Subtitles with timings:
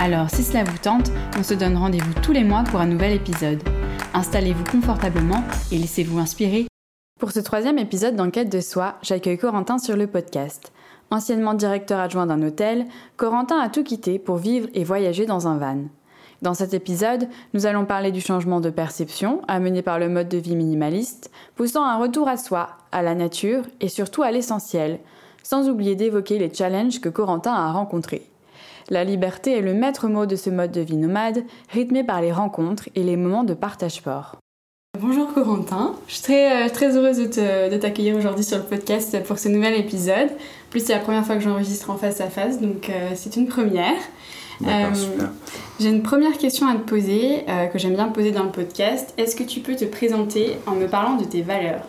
[0.00, 3.12] Alors, si cela vous tente, on se donne rendez-vous tous les mois pour un nouvel
[3.12, 3.60] épisode.
[4.14, 6.68] Installez-vous confortablement et laissez-vous inspirer.
[7.18, 10.72] Pour ce troisième épisode d'Enquête de soi, j'accueille Corentin sur le podcast.
[11.10, 15.58] Anciennement directeur adjoint d'un hôtel, Corentin a tout quitté pour vivre et voyager dans un
[15.58, 15.78] van.
[16.42, 20.38] Dans cet épisode, nous allons parler du changement de perception amené par le mode de
[20.38, 25.00] vie minimaliste, poussant un retour à soi, à la nature et surtout à l'essentiel,
[25.42, 28.30] sans oublier d'évoquer les challenges que Corentin a rencontrés.
[28.90, 32.32] La liberté est le maître mot de ce mode de vie nomade, rythmé par les
[32.32, 34.36] rencontres et les moments de partage fort.
[34.98, 39.38] Bonjour Corentin, je suis très, euh, très heureuse de t'accueillir aujourd'hui sur le podcast pour
[39.38, 40.30] ce nouvel épisode.
[40.30, 43.36] En plus, c'est la première fois que j'enregistre en face à face, donc euh, c'est
[43.36, 43.92] une première.
[44.66, 44.86] Euh,
[45.78, 49.12] j'ai une première question à te poser, que j'aime bien poser dans le podcast.
[49.18, 51.82] Est-ce que tu peux te présenter en me parlant de tes valeurs?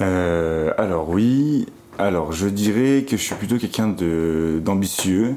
[0.00, 1.66] Alors oui,
[1.98, 3.94] alors je dirais que je suis plutôt quelqu'un
[4.60, 5.36] d'ambitieux,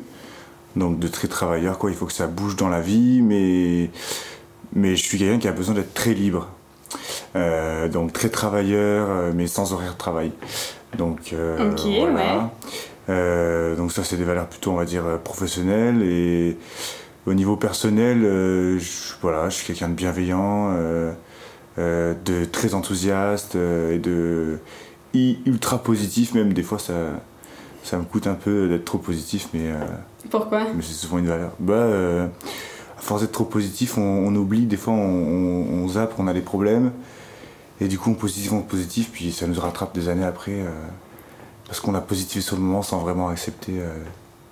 [0.76, 1.90] donc de très travailleur quoi.
[1.90, 3.90] Il faut que ça bouge dans la vie mais
[4.74, 6.50] mais je suis quelqu'un qui a besoin d'être très libre.
[7.36, 10.32] Euh, donc très travailleur euh, mais sans horaire de travail.
[10.98, 12.52] Donc euh, voilà.
[13.76, 16.02] donc ça c'est des valeurs plutôt on va dire professionnelles.
[16.04, 16.58] Et
[17.26, 20.74] au niveau personnel je, voilà je suis quelqu'un de bienveillant
[21.78, 24.60] de très enthousiaste et de
[25.14, 26.54] ultra positif même.
[26.54, 26.94] Des fois ça
[27.84, 29.72] ça me coûte un peu d'être trop positif mais
[30.30, 31.52] pourquoi Mais c'est souvent une valeur.
[31.60, 32.28] Bah, euh,
[32.98, 36.92] à force d'être trop positif, on, oublie, des fois on, zappe, on a des problèmes.
[37.80, 40.52] Et du coup, on positif, on positif, puis ça nous rattrape des années après.
[40.52, 40.70] Euh,
[41.68, 43.88] parce qu'on a positivé sur le moment sans vraiment accepter euh,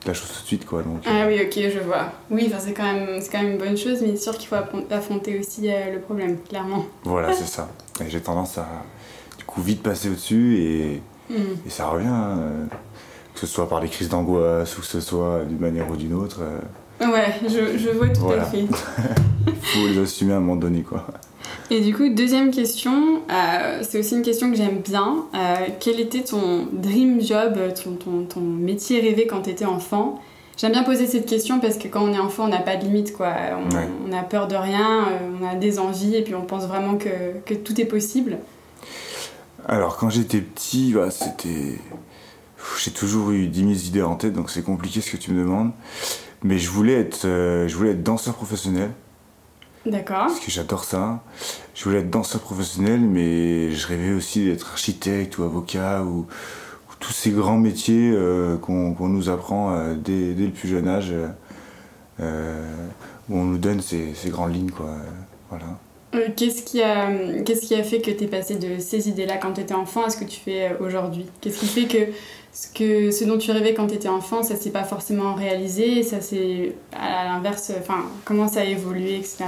[0.07, 0.65] la chose tout de suite.
[0.65, 2.11] Quoi, donc, ah oui, ok, je vois.
[2.31, 4.55] Oui, c'est quand, même, quand même une bonne chose, mais c'est sûr qu'il faut
[4.89, 6.85] affronter aussi le problème, clairement.
[7.03, 7.69] Voilà, c'est ça.
[8.03, 8.67] Et j'ai tendance à,
[9.37, 11.67] du coup, vite passer au-dessus et, hmm.
[11.67, 12.07] et ça revient.
[12.07, 12.67] Hein,
[13.39, 16.13] que ce soit par des crises d'angoisse ou que ce soit d'une manière ou d'une
[16.13, 16.41] autre.
[16.41, 18.65] Euh, ouais, je, je, vois tout à fait.
[19.61, 21.07] faut les assumer à un moment donné, quoi.
[21.71, 25.25] Et du coup, deuxième question, euh, c'est aussi une question que j'aime bien.
[25.35, 30.19] Euh, quel était ton dream job, ton, ton, ton métier rêvé quand tu étais enfant?
[30.57, 32.83] J'aime bien poser cette question parce que quand on est enfant, on n'a pas de
[32.83, 33.33] limite, quoi.
[33.71, 35.07] On, on, a peur de rien,
[35.41, 38.39] on a des envies et puis on pense vraiment que, que tout est possible.
[39.65, 41.79] Alors, quand j'étais petit, bah, c'était
[42.81, 45.41] j'ai toujours eu 10 000 idées en tête, donc c'est compliqué ce que tu me
[45.41, 45.71] demandes.
[46.43, 48.91] Mais je voulais être, euh, je voulais être danseur professionnel.
[49.85, 50.27] D'accord.
[50.27, 51.23] Parce que j'adore ça.
[51.73, 56.27] Je voulais être danseur professionnel, mais je rêvais aussi d'être architecte ou avocat ou,
[56.99, 61.13] tous ces grands métiers euh, qu'on nous apprend euh, dès, dès, le plus jeune âge,
[62.19, 62.23] où
[63.37, 64.71] on nous donne ces, ces grandes lignes.
[64.71, 64.97] Quoi.
[65.49, 65.79] Voilà.
[66.35, 67.09] Qu'est-ce qui, a,
[67.45, 70.03] qu'est-ce qui a fait que tu es passé de ces idées-là quand tu étais enfant
[70.05, 71.27] à ce que tu fais aujourd'hui?
[71.39, 72.11] Qu'est-ce qui fait que
[72.51, 76.03] ce, que ce dont tu rêvais quand tu étais enfant, ça s'est pas forcément réalisé,
[76.03, 79.45] ça c'est à l'inverse, enfin, comment ça a évolué, etc.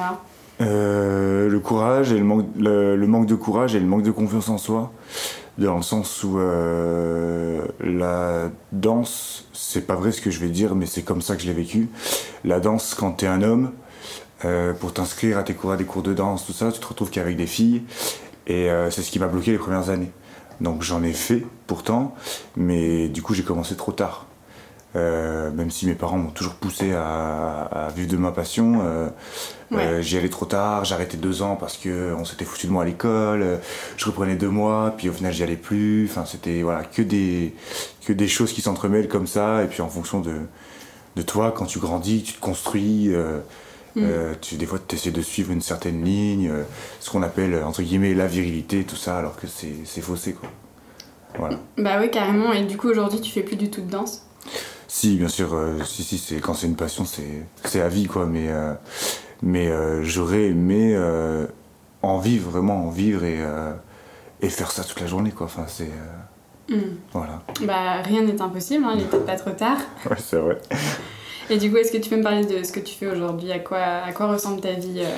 [0.62, 4.50] Euh, le courage et le manque, le, manque de courage et le manque de confiance
[4.50, 4.92] en soi,
[5.58, 10.76] dans le sens où euh, la danse, c'est pas vrai ce que je vais dire,
[10.76, 11.90] mais c'est comme ça que je l'ai vécu.
[12.44, 13.72] La danse, quand tu es un homme,
[14.46, 16.86] euh, pour t'inscrire à tes cours, à des cours de danse, tout ça, tu te
[16.86, 17.84] retrouves qu'avec des filles,
[18.48, 20.12] et c'est ce qui m'a bloqué les premières années.
[20.62, 22.14] Donc j'en ai fait pourtant,
[22.56, 24.28] mais du coup j'ai commencé trop tard.
[24.96, 29.08] Euh, même si mes parents m'ont toujours poussé à, vivre de ma passion, euh,
[29.72, 32.86] euh, j'y allais trop tard, j'arrêtais deux ans parce qu'on s'était foutu de moi à
[32.86, 33.60] l'école,
[33.98, 37.56] je reprenais deux mois, puis au final j'y allais plus, enfin c'était voilà, que, des,
[38.06, 40.36] que des choses qui s'entremêlent comme ça, et puis en fonction de,
[41.16, 43.12] de toi, quand tu grandis, tu te construis,
[43.96, 44.04] Mm.
[44.04, 46.64] Euh, tu, des fois, tu essaies de suivre une certaine ligne, euh,
[47.00, 50.50] ce qu'on appelle, entre guillemets, la virilité, tout ça, alors que c'est faussé, quoi.
[51.38, 51.58] Voilà.
[51.78, 52.52] Bah oui, carrément.
[52.54, 54.26] Et du coup, aujourd'hui, tu fais plus du tout de danse?
[54.88, 55.54] Si, bien sûr.
[55.54, 58.26] Euh, si, si, c'est quand c'est une passion, c'est à vie, quoi.
[58.26, 58.50] Mais,
[59.42, 59.72] mais
[60.04, 60.98] j'aurais aimé
[62.02, 63.40] en vivre, vraiment en vivre et,
[64.42, 65.46] et faire ça toute la journée, quoi.
[65.46, 65.92] Enfin, c'est...
[66.70, 66.98] Mm.
[67.14, 67.42] Voilà.
[67.64, 69.78] Bah, rien n'est impossible, hein, il n'est peut-être pas trop tard.
[70.10, 70.58] ouais, c'est vrai.
[71.52, 73.52] Et du coup, est-ce que tu peux me parler de ce que tu fais aujourd'hui?
[73.52, 75.10] À quoi, à quoi ressemble ta vie euh?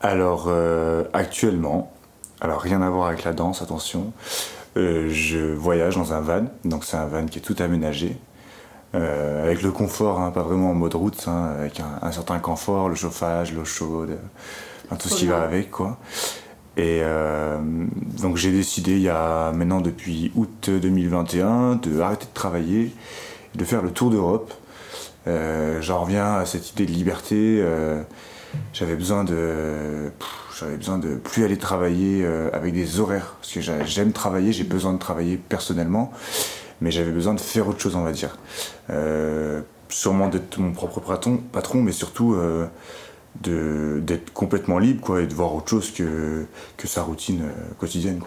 [0.00, 1.92] Alors, euh, actuellement,
[2.40, 4.12] alors rien à voir avec la danse, attention,
[4.76, 8.16] euh, je voyage dans un van, donc c'est un van qui est tout aménagé.
[8.94, 12.88] Euh, avec le confort, hein, pas vraiment en mode route, hein, avec un, certain confort,
[12.88, 14.18] le chauffage, l'eau chaude,
[15.00, 15.98] tout ce qui va avec, quoi.
[16.76, 17.58] Et euh,
[18.20, 22.92] donc j'ai décidé il y a maintenant depuis août 2021 de arrêter de travailler,
[23.56, 24.54] de faire le tour d'Europe.
[25.26, 27.58] Euh, J'en reviens à cette idée de liberté.
[27.60, 28.02] Euh,
[28.72, 30.10] j'avais besoin de,
[30.58, 34.64] j'avais besoin de plus aller travailler euh, avec des horaires parce que j'aime travailler, j'ai
[34.64, 36.12] besoin de travailler personnellement
[36.80, 38.38] mais j'avais besoin de faire autre chose, on va dire.
[39.90, 42.34] Sûrement d'être mon propre patron, patron mais surtout
[43.42, 46.46] d'être complètement libre quoi, et de voir autre chose que,
[46.78, 47.42] que sa routine
[47.78, 48.22] quotidienne.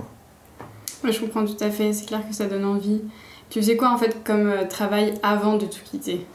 [1.03, 3.01] Je comprends tout à fait, c'est clair que ça donne envie.
[3.49, 6.25] Tu faisais quoi en fait comme travail avant de tout quitter?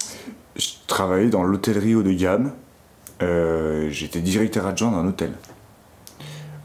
[0.59, 2.53] Je travaillais dans l'hôtellerie haut de gamme.
[3.91, 5.33] J'étais directeur adjoint d'un hôtel.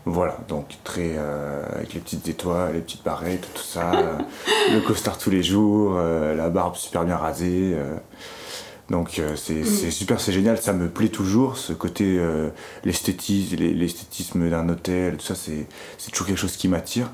[0.06, 4.18] Voilà, donc très euh, avec les petites étoiles, les petites barrettes, tout ça, euh,
[4.74, 7.74] le costard tous les jours, euh, la barbe super bien rasée.
[8.90, 9.38] donc mm.
[9.38, 12.19] c'est super, c'est génial, ça me plaît toujours, ce côté
[12.84, 15.68] l'esthétisme, l'esthétisme d'un hôtel, tout ça, c'est
[16.12, 17.10] toujours quelque chose qui m'attire,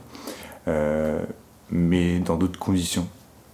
[1.70, 3.08] mais dans d'autres conditions.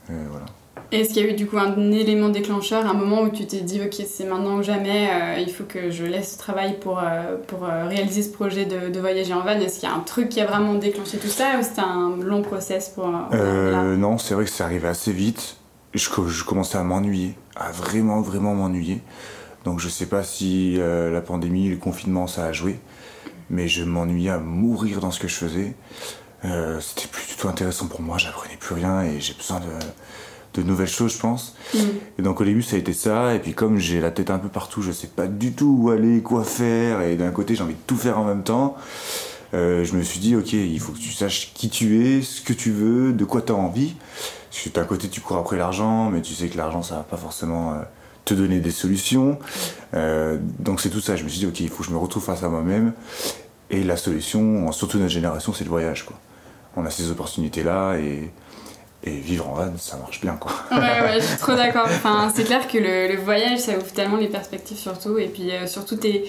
[0.07, 0.45] voilà.
[0.91, 3.61] Est-ce qu'il y a eu du coup un élément déclencheur, un moment où tu t'es
[3.61, 6.99] dit ok c'est maintenant ou jamais, euh, il faut que je laisse ce travail pour,
[6.99, 9.59] euh, pour euh, réaliser ce projet de, voyager en van?
[9.59, 12.17] Est-ce qu'il y a un truc qui a vraiment déclenché tout ça ou c'était un
[12.17, 13.07] long process pour...
[13.07, 15.57] non, c'est vrai que c'est arrivé assez vite.
[15.93, 19.01] Je, je commençais à m'ennuyer, à vraiment vraiment m'ennuyer.
[19.63, 22.79] Donc je sais pas si la pandémie, le confinement ça a joué,
[23.49, 25.73] mais je m'ennuyais à mourir dans ce que je faisais.
[26.43, 29.65] c'était plus du tout intéressant pour moi, j'apprenais plus rien et j'ai besoin de
[30.55, 31.55] de nouvelles choses, je pense.
[31.73, 31.79] Mm.
[32.19, 33.35] Et donc au début, ça a été ça.
[33.35, 35.89] Et puis comme j'ai la tête un peu partout, je sais pas du tout où
[35.89, 37.01] aller, quoi faire.
[37.01, 38.75] Et d'un côté, j'ai envie de tout faire en même temps.
[39.53, 42.41] Euh, je me suis dit, ok, il faut que tu saches qui tu es, ce
[42.41, 43.95] que tu veux, de quoi tu as envie.
[44.49, 47.03] Parce que d'un côté, tu cours après l'argent, mais tu sais que l'argent, ça va
[47.03, 47.77] pas forcément euh,
[48.25, 49.37] te donner des solutions.
[49.93, 51.15] Euh, donc c'est tout ça.
[51.15, 52.93] Je me suis dit, ok, il faut que je me retrouve face à moi-même.
[53.69, 56.05] Et la solution, surtout notre génération, c'est le voyage.
[56.05, 56.17] Quoi.
[56.75, 58.31] On a ces opportunités-là et
[59.05, 60.51] et vivre en van, ça marche bien quoi.
[60.71, 61.85] Ouais, ouais, je suis trop d'accord.
[61.85, 65.17] Enfin, c'est clair que le, voyage, ça ouvre tellement les perspectives surtout.
[65.17, 66.25] Et puis euh, surtout, t'es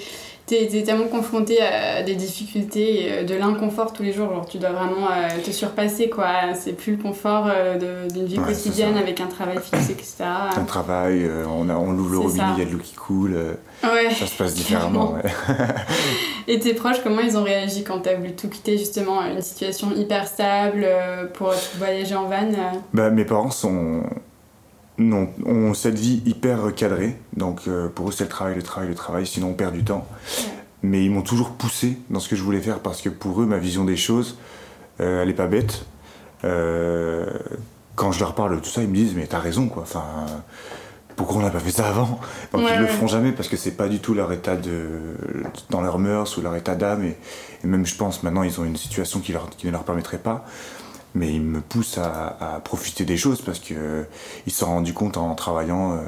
[0.54, 4.30] es, tellement confronté à des difficultés, et euh, de l'inconfort tous les jours.
[4.32, 6.54] Genre, tu dois vraiment euh, te surpasser quoi.
[6.54, 10.24] C'est plus le confort d'une vie quotidienne avec un travail fixe, etc.
[10.56, 13.36] Un travail, on, a, on ouvre le robinet, il y a de l'eau qui coule.
[13.82, 14.10] Ouais.
[14.14, 15.14] Ça se passe différemment.
[15.14, 15.30] Ouais.
[16.48, 19.42] Et tes proches, comment ils ont réagi quand tu as voulu tout quitter, justement, une
[19.42, 24.02] situation hyper stable euh, pour voyager en van euh bah, Mes parents sont...
[24.98, 27.16] Non, ont cette vie hyper cadrée.
[27.36, 29.84] Donc euh, pour eux, c'est le travail, le travail, le travail, sinon on perd du
[29.84, 30.06] temps.
[30.82, 33.46] Mais ils m'ont toujours poussé dans ce que je voulais faire parce que pour eux,
[33.46, 34.38] ma vision des choses,
[34.98, 35.84] elle est pas bête.
[36.42, 39.82] quand je leur parle de tout ça, ils me disent Mais t'as raison, quoi.
[39.82, 40.04] Enfin
[41.16, 42.20] pourquoi on n'a pas fait ça avant?
[42.52, 45.16] Donc ils le feront jamais parce que c'est pas du tout leur état de
[45.70, 47.16] dans leur mœurs ou leur état d'âme et,
[47.66, 50.44] même je pense maintenant ils ont une situation qui, leur, qui ne leur permettrait pas.
[51.16, 54.02] Mais ils me poussent à, profiter des choses parce que euh,
[54.46, 56.02] ils se sont rendus compte en travaillant euh,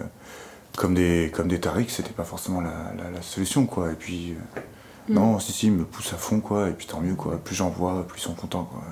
[0.76, 3.90] comme des comme des tarés que c'était pas forcément la, solution quoi.
[3.90, 4.60] Et puis euh,
[5.08, 5.14] mm.
[5.14, 7.40] non si si ils me poussent à fond quoi et puis tant mieux quoi.
[7.42, 8.82] Plus j'en vois plus ils sont contents quoi.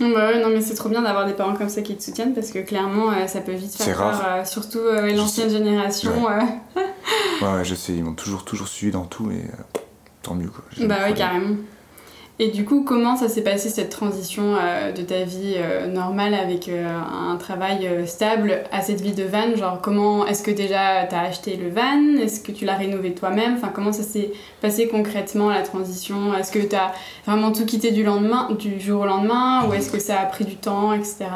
[0.00, 2.34] Bah ouais, non, mais c'est trop bien d'avoir des parents comme ça qui te soutiennent
[2.34, 4.80] parce que clairement, euh, ça peut vite faire peur, surtout
[5.14, 6.10] l'ancienne génération.
[6.26, 6.82] Ouais.
[7.42, 7.64] ouais.
[7.64, 9.44] je sais, ils m'ont toujours, toujours suivi dans tout et
[10.22, 10.64] tant mieux quoi.
[10.88, 11.54] Bah ouais, carrément.
[12.42, 16.34] Et du coup, comment ça s'est passé cette transition euh, de ta vie euh, normale
[16.34, 21.06] avec euh, un travail stable à cette vie de van Genre, comment est-ce que déjà
[21.08, 22.20] tu as acheté le van?
[22.20, 23.54] Est-ce que tu l'as rénové toi-même?
[23.54, 26.34] Enfin, comment ça s'est passé concrètement la transition?
[26.34, 26.90] Est-ce que tu as
[27.28, 30.44] vraiment tout quitté du lendemain, du jour au lendemain, ou est-ce que ça a pris
[30.44, 31.26] du temps, etc.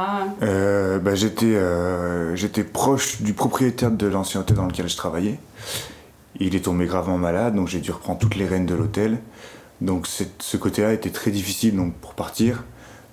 [0.40, 1.56] bah, j'étais,
[2.34, 5.38] j'étais proche du propriétaire de l'ancien hôtel dans lequel je travaillais.
[6.40, 9.18] Il est tombé gravement malade, donc j'ai dû reprendre toutes les rênes de l'hôtel.
[9.80, 12.64] Donc ce côté-là était très difficile donc, pour partir.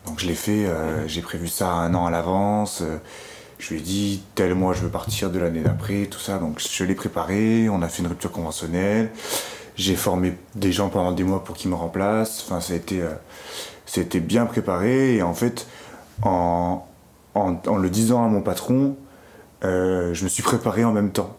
[0.05, 2.81] Donc je l'ai fait, euh, j'ai prévu ça un an à l'avance.
[2.81, 2.97] Euh,
[3.59, 6.37] je lui ai dit tel mois je veux partir de l'année d'après, tout ça.
[6.37, 9.11] Donc je l'ai préparé, on a fait une rupture conventionnelle.
[9.75, 12.43] J'ai formé des gens pendant des mois pour qu'ils me remplacent.
[12.45, 15.15] Enfin, ça a été, euh, bien préparé.
[15.15, 15.67] Et en fait,
[16.21, 16.85] en,
[17.33, 18.95] en le disant à mon patron,
[19.63, 21.37] euh, je me suis préparé en même temps.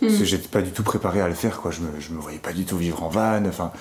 [0.00, 0.24] Parce que hmm.
[0.24, 1.70] j'étais pas du tout préparé à le faire, quoi.
[1.70, 3.44] Je me, je me voyais pas du tout vivre en van.
[3.46, 3.72] Enfin,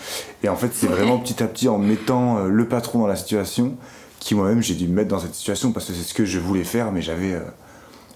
[0.43, 3.15] et en fait, c'est vraiment petit à petit en mettant euh, le patron dans la
[3.15, 3.77] situation
[4.19, 6.39] qui moi-même j'ai dû me mettre dans cette situation parce que c'est ce que je
[6.39, 7.41] voulais faire, mais j'avais euh,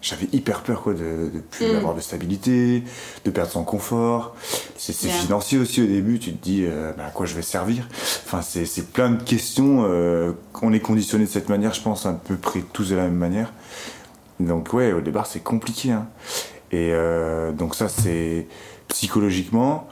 [0.02, 1.76] j'avais hyper peur quoi de, de plus hmm.
[1.76, 2.84] avoir de stabilité,
[3.26, 4.36] de perdre son confort.
[4.76, 6.20] C'est financier aussi au début.
[6.20, 6.66] Tu te dis
[6.98, 7.88] bah, à quoi je vais servir?
[8.26, 9.86] Enfin, c'est plein de questions.
[10.62, 13.18] on est conditionné de cette manière, je pense à peu près tous de la même
[13.18, 13.52] manière.
[14.40, 15.92] Donc ouais, au départ c'est compliqué.
[15.92, 16.08] Hein.
[16.72, 18.48] Et euh, donc ça, c'est
[18.88, 19.88] psychologiquement.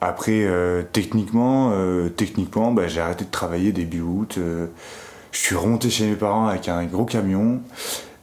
[0.00, 4.38] Après, euh, techniquement, euh, techniquement bah, j'ai arrêté de travailler début août.
[4.38, 7.60] je suis remonté chez mes parents avec un gros camion.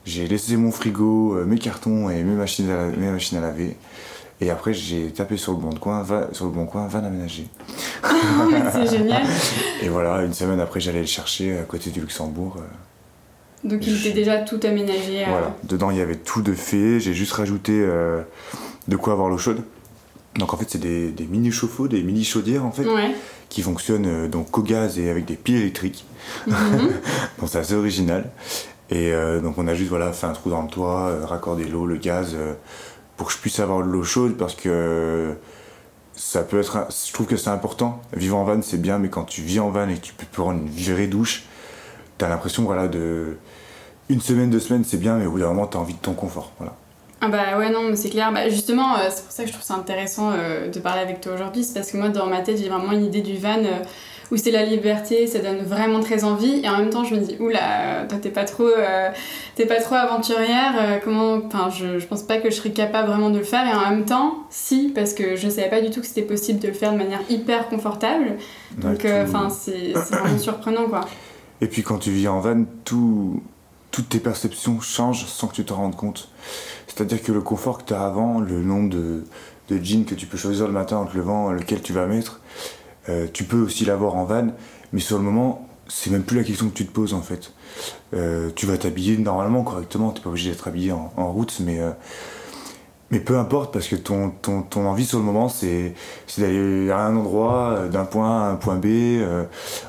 [0.05, 3.75] J'ai laissé mon frigo, mes cartons et mes machines à, mes machines à laver.
[4.39, 7.47] Et après, j'ai tapé sur le bon coin, va, sur le bon coin, van aménager.
[8.71, 9.23] c'est génial.
[9.81, 12.57] Et voilà, une semaine après, j'allais le chercher à côté du Luxembourg.
[13.63, 15.23] Donc il était déjà tout aménagé.
[15.23, 15.29] Euh.
[15.29, 18.21] Voilà, dedans il y avait tout de fait, j'ai juste rajouté euh,
[18.87, 19.61] de quoi avoir l'eau chaude.
[20.35, 22.85] Donc en fait c'est des, mini chauffe-eau, des mini chaudières en fait,
[23.49, 26.05] qui fonctionnent euh, donc au gaz et avec des piles électriques.
[26.45, 26.55] Mhm.
[27.39, 28.29] donc c'est assez original.
[28.89, 29.11] Et
[29.43, 32.37] donc on a juste voilà, fait un trou dans le toit, raccordé l'eau, le gaz,
[33.17, 35.35] pour que je puisse avoir de l'eau chaude parce que
[36.15, 38.01] ça peut être, je trouve que c'est important.
[38.13, 40.25] Vivre en van c'est bien, mais quand tu vis en van et que tu peux
[40.31, 41.43] prendre une virée douche,
[42.17, 43.37] t'as l'impression voilà de
[44.09, 46.13] une semaine, deux semaines, c'est bien, mais au bout d'un moment, t'as envie de ton
[46.13, 46.51] confort.
[46.57, 46.73] Voilà.
[47.19, 48.31] Ah bah ouais, non, mais c'est clair.
[48.31, 51.19] Bah justement, euh, c'est pour ça que je trouve ça intéressant euh, de parler avec
[51.19, 51.63] toi aujourd'hui.
[51.63, 53.83] C'est parce que moi, dans ma tête, j'ai vraiment une idée du van euh,
[54.31, 56.61] où c'est la liberté, ça donne vraiment très envie.
[56.63, 58.69] Et en même temps, je me dis, oula, toi, t'es pas trop,
[59.55, 60.99] t'es pas trop aventurière.
[61.03, 61.39] comment.
[61.45, 63.65] Enfin, je, je pense pas que je serais capable vraiment de le faire.
[63.65, 66.59] Et en même temps, si, parce que je savais pas du tout que c'était possible
[66.59, 68.35] de le faire de manière hyper confortable.
[68.77, 71.01] Donc, enfin, c'est vraiment surprenant, quoi.
[71.61, 73.41] Et puis, quand tu vis en van, tout
[73.97, 76.29] toutes tes perceptions changent sans que tu te rendes compte.
[76.87, 79.23] C'est-à-dire que le confort que tu as avant, le nombre de,
[79.69, 82.41] de, jeans que tu peux choisir le matin en te levant, lequel tu vas mettre,
[83.09, 84.49] euh, tu peux aussi l'avoir en van,
[84.93, 87.53] mais sur le moment, c'est même plus la question que tu te poses en fait.
[88.13, 91.79] Euh, tu vas t'habiller normalement, correctement, tu pas obligé d'être habillé en, en route, mais
[91.79, 91.91] euh,
[93.09, 95.93] mais peu importe, parce que ton, ton, ton envie sur le moment, c'est
[96.37, 99.45] d'aller à un endroit, euh, d'un point à un point B, euh,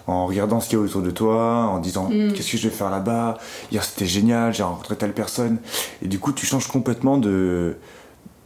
[0.06, 2.32] en regardant ce qu'il y a autour de toi, en disant mm.
[2.32, 3.38] qu'est-ce que je vais faire là-bas,
[3.72, 5.58] hier c'était génial, j'ai rencontré telle personne.
[6.00, 7.76] Et du coup, tu changes complètement de,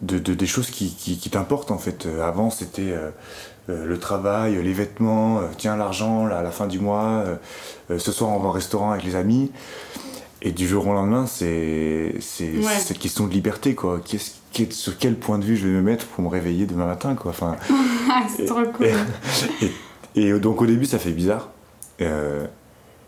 [0.00, 2.06] de, de des choses qui, qui, qui t'importent en fait.
[2.06, 2.94] Euh, avant, c'était
[3.68, 7.24] le travail, les vêtements, tiens l'argent, à la fin du mois,
[7.96, 9.52] ce soir on va au restaurant avec les amis.
[10.42, 14.00] Et du jour au lendemain, c'est cette question de liberté, quoi.
[14.70, 17.30] Sur quel point de vue je vais me mettre pour me réveiller demain matin, quoi.
[17.30, 17.56] Enfin,
[18.36, 18.88] c'est trop cool.
[20.14, 21.50] Et, donc au début, ça fait bizarre.
[22.00, 22.46] Euh,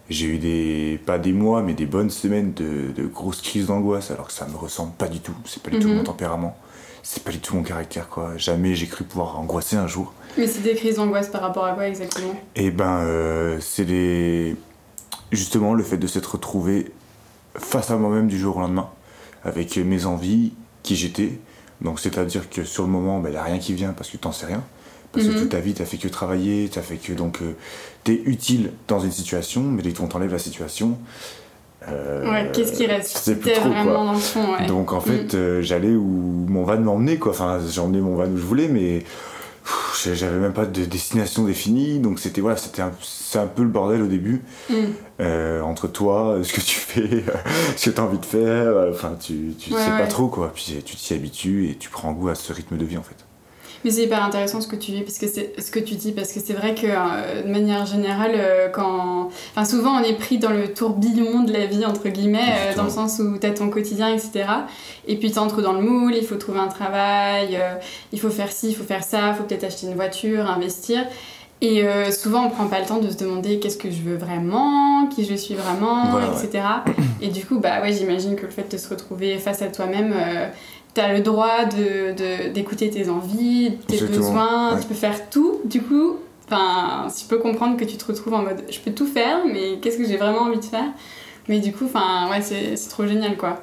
[0.08, 4.28] j'ai eu des, pas des mois, mais des bonnes semaines de, grosses crises d'angoisse, alors
[4.28, 5.34] que ça me ressemble pas du tout.
[5.44, 6.04] C'est pas du tout mon mhm.
[6.04, 6.56] tempérament.
[7.02, 8.36] C'est pas du tout mon caractère, quoi.
[8.38, 10.14] Jamais j'ai cru pouvoir angoisser un jour.
[10.38, 12.34] Mais c'est des crises d'angoisse par rapport à quoi exactement?
[12.56, 14.56] Eh ben, euh, c'est des.
[15.30, 16.92] Justement, le fait de s'être retrouvé
[17.56, 18.88] face à moi-même du jour au lendemain,
[19.44, 20.52] avec mes envies,
[20.84, 21.32] qui j'étais.
[21.80, 24.16] Donc c'est-à-dire que sur le moment, il ben, n'y a rien qui vient parce que
[24.16, 24.62] tu n'en sais rien.
[25.12, 25.40] Parce que mhm.
[25.40, 27.56] toute ta vie, tu fait que travailler, tu fait que donc euh,
[28.04, 30.98] tu es utile dans une situation, mais dès qu'on t'enlève la situation.
[31.88, 34.66] Euh, ouais, qu'est-ce qui reste C'est plus trop vraiment Dans le fond, ouais.
[34.66, 35.40] Donc en fait, mhm.
[35.40, 37.32] euh, j'allais où mon van m'emmenait, quoi.
[37.32, 39.04] Enfin, j'emmenais mon van où je voulais, mais
[40.12, 43.68] j'avais même pas de destination définie, donc c'était voilà, c'était un, c'est un peu le
[43.68, 44.74] bordel au début mm.
[45.20, 47.24] euh, entre toi, ce que tu fais,
[47.76, 50.76] ce que tu as envie de faire, enfin tu, tu sais pas trop quoi, puis
[50.84, 53.24] tu t'y habitues et tu prends goût à ce rythme de vie en fait.
[53.84, 56.12] Mais c'est hyper intéressant ce que tu dis, parce que c'est ce que tu dis,
[56.12, 60.16] parce que c'est vrai que euh, de manière générale, euh, quand, enfin souvent on est
[60.16, 63.46] pris dans le tourbillon de la vie entre guillemets, euh, dans le sens où tu
[63.46, 64.46] as ton quotidien, etc.
[65.06, 67.60] Et puis tu entres dans le moule, il faut trouver un travail,
[68.12, 71.04] il faut faire ci, il faut faire ça, il faut peut-être acheter une voiture, investir.
[71.60, 75.06] Et souvent, on prend pas le temps de se demander qu'est-ce que je veux vraiment,
[75.06, 76.62] qui je suis vraiment, etc.
[77.22, 80.14] Et du coup, bah ouais, j'imagine que le fait de se retrouver face à toi-même,
[80.94, 85.60] tu as le droit d'écouter de, tes envies, tes besoins, tu peux faire tout.
[85.64, 89.06] Du coup, enfin, je peux comprendre que tu te retrouves en mode je peux tout
[89.06, 90.92] faire, mais qu'est-ce que j'ai vraiment envie de faire?
[91.48, 93.62] Mais du coup, enfin, ouais, c'est trop génial quoi.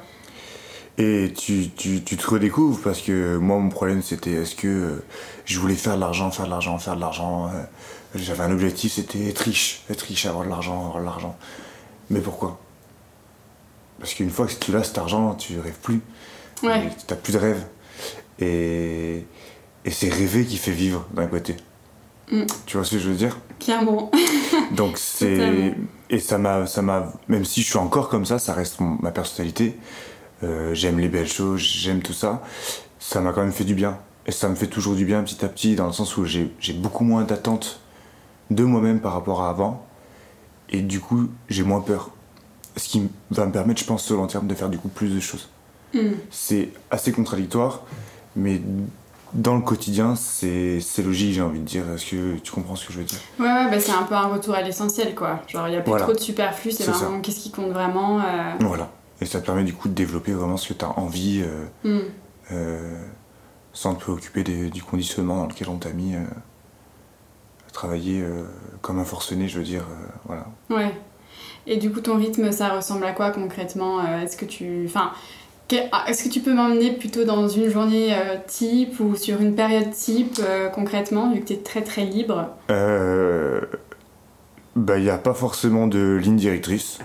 [0.98, 5.02] Et tu, tu, tu, te redécouvres parce que moi, mon problème c'était est-ce que
[5.46, 7.48] je voulais faire de l'argent, faire de l'argent, faire de l'argent.
[7.48, 7.64] Euh,
[8.16, 11.38] j'avais un objectif, c'était être riche, être riche, avoir de l'argent, avoir de l'argent.
[12.10, 12.60] Mais pourquoi?
[14.00, 16.02] Parce qu'une fois que tu as cet argent, tu rêves plus.
[16.64, 16.90] Ouais.
[17.08, 17.66] T'as plus de rêve.
[18.40, 19.26] Et,
[19.86, 21.56] et c'est rêver qui fait vivre d'un côté.
[22.32, 22.44] Mm.
[22.66, 23.38] Tu vois ce que je veux dire?
[23.60, 24.12] Clairement.
[24.72, 25.76] Donc c'est
[26.10, 29.12] et ça m'a ça m'a même si je suis encore comme ça, ça reste ma
[29.12, 29.78] personnalité.
[30.44, 32.42] Euh, j'aime les belles choses, j'aime tout ça.
[33.00, 35.44] Ça m'a quand même fait du bien et ça me fait toujours du bien petit
[35.44, 37.80] à petit dans le sens où j'ai beaucoup moins d'attentes
[38.50, 39.86] de moi-même par rapport à avant
[40.70, 42.12] et du coup j'ai moins peur.
[42.78, 45.14] Ce qui va me permettre, je pense, sur long terme, de faire du coup plus
[45.14, 45.50] de choses.
[45.94, 46.14] Mm.
[46.30, 47.84] C'est assez contradictoire,
[48.36, 48.62] mais
[49.34, 51.84] dans le quotidien, c'est logique, j'ai envie de dire.
[51.94, 53.20] Est-ce que tu comprends ce que je veux dire?
[53.40, 55.42] Ouais, ouais bah c'est un peu un retour à l'essentiel, quoi.
[55.48, 58.20] Genre, il n'y a plus trop de superflu, c'est vraiment qu'est-ce qui compte vraiment.
[58.20, 58.54] Euh.
[58.60, 58.90] Voilà.
[59.22, 61.44] Et ça te permet du coup de développer vraiment ce que tu as envie.
[61.84, 62.02] Euh,
[62.50, 63.08] mm.
[63.74, 68.22] sans te préoccuper du conditionnement dans lequel on t'a mis à travailler
[68.82, 69.86] comme un forcené, je veux dire.
[70.26, 70.48] voilà.
[70.70, 70.94] Ouais.
[71.68, 74.84] Et du coup, ton rythme, ça ressemble à quoi concrètement Est-ce que tu.
[74.88, 75.12] Enfin,
[75.74, 79.92] est-ce que tu peux m'emmener plutôt dans une journée euh, type ou sur une période
[79.92, 82.50] type euh, concrètement, vu que tu es très très libre?
[82.70, 83.62] Euh,
[84.76, 87.00] Bah, il n'y a pas forcément de ligne directrice.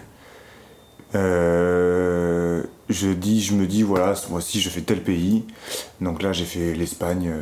[1.15, 5.45] je je me dis, voilà, ce mois-ci, je fais tel pays.
[6.01, 7.33] Donc là, j'ai fait l'Espagne.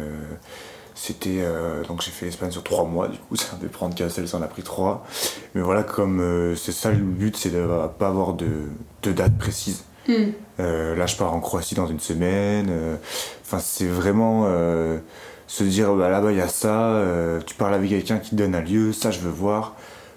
[0.94, 1.44] c'était
[1.88, 3.08] donc j'ai fait l'Espagne sur trois mois.
[3.08, 5.06] Du coup, ça devait prendre seul, ça en a pris trois.
[5.54, 7.66] Mais voilà, comme c'est ça le but, c'est de
[7.98, 9.84] pas avoir de date précise.
[10.08, 10.32] Hmm.
[10.61, 12.68] Euh, là, je pars en Croatie dans une semaine.
[12.70, 12.96] Euh,
[13.42, 14.99] enfin, c'est vraiment euh,
[15.46, 17.02] se dire bah, là-bas, il y a ça.
[17.46, 19.75] tu parles avec quelqu'un qui te donne un lieu, ça, je veux voir.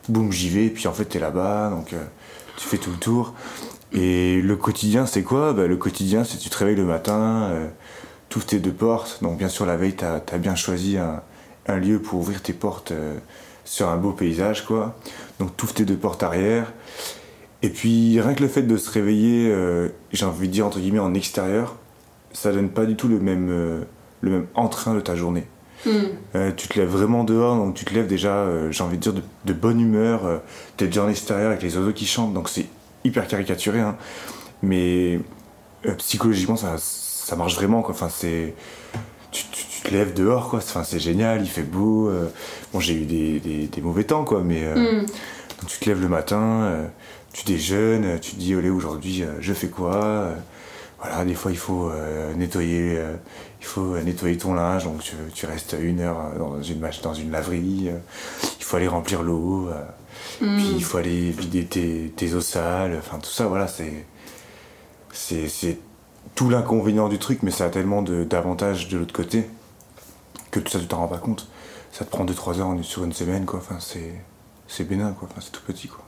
[0.09, 0.69] Boum, j'y vais.
[0.69, 1.93] Puis en fait, t'es là-bas, donc
[2.57, 3.33] tu fais tout le tour.
[3.93, 5.53] Et le quotidien, c'est quoi?
[5.53, 7.51] Bah, Le quotidien, c'est tu te réveilles le matin,
[8.35, 9.19] ouvres tes deux portes.
[9.21, 12.93] Donc, bien sûr, la veille, tu as, bien choisi un, lieu pour ouvrir tes portes
[13.65, 14.95] sur un beau paysage, quoi.
[15.39, 16.71] Donc, ouvres tes deux portes arrière.
[17.67, 20.79] Et puis rien que le fait de se réveiller, euh, j'ai envie de dire entre
[20.79, 21.75] guillemets en extérieur,
[22.31, 23.81] ça donne pas du tout le même, euh,
[24.21, 25.43] le même entrain de ta journée.
[25.85, 25.91] Hmm.
[26.35, 29.21] Euh, tu te lèves vraiment dehors, donc tu te lèves déjà, j'ai envie de dire,
[29.43, 30.41] de, bonne humeur.
[30.77, 32.67] tu es déjà en extérieur avec les oiseaux qui chantent, donc c'est
[33.03, 33.81] hyper caricaturé.
[33.81, 33.97] Hein.
[34.63, 35.19] Mais
[35.97, 37.81] psychologiquement, ça, ça marche vraiment.
[37.81, 37.93] Quoi.
[37.95, 38.53] Enfin, c'est,
[39.31, 39.43] tu,
[39.83, 40.59] te lèves dehors, quoi.
[40.59, 42.09] Enfin, c'est génial, il fait beau.
[42.71, 44.99] bon, j'ai eu des, des, mauvais temps, quoi, mais hmm.
[44.99, 46.87] donc, tu te lèves le matin
[47.37, 50.35] tu déjeunes, tu te dis, allez, aujourd'hui, euh, je fais quoi euh,
[50.99, 52.99] Voilà, des fois, il faut euh, nettoyer,
[53.61, 55.03] il faut nettoyer ton linge, donc
[55.33, 57.91] tu, restes une heure dans une, dans une laverie,
[58.57, 59.69] il faut aller remplir l'eau,
[60.39, 60.81] puis il mm.
[60.81, 64.05] faut aller vider tes, tes eaux sales, enfin, tout ça, voilà, c'est.
[65.19, 65.79] C'est
[66.35, 69.49] tout l'inconvénient du truc, mais ça a tellement d'avantages de, l'autre côté
[70.51, 71.47] que tout ça, tu t'en rends pas compte.
[71.91, 73.59] Ça te prend 2-3 heures sur une semaine, quoi.
[73.59, 75.27] Enfin, c'est bénin, quoi.
[75.31, 76.06] Enfin, c'est tout petit, quoi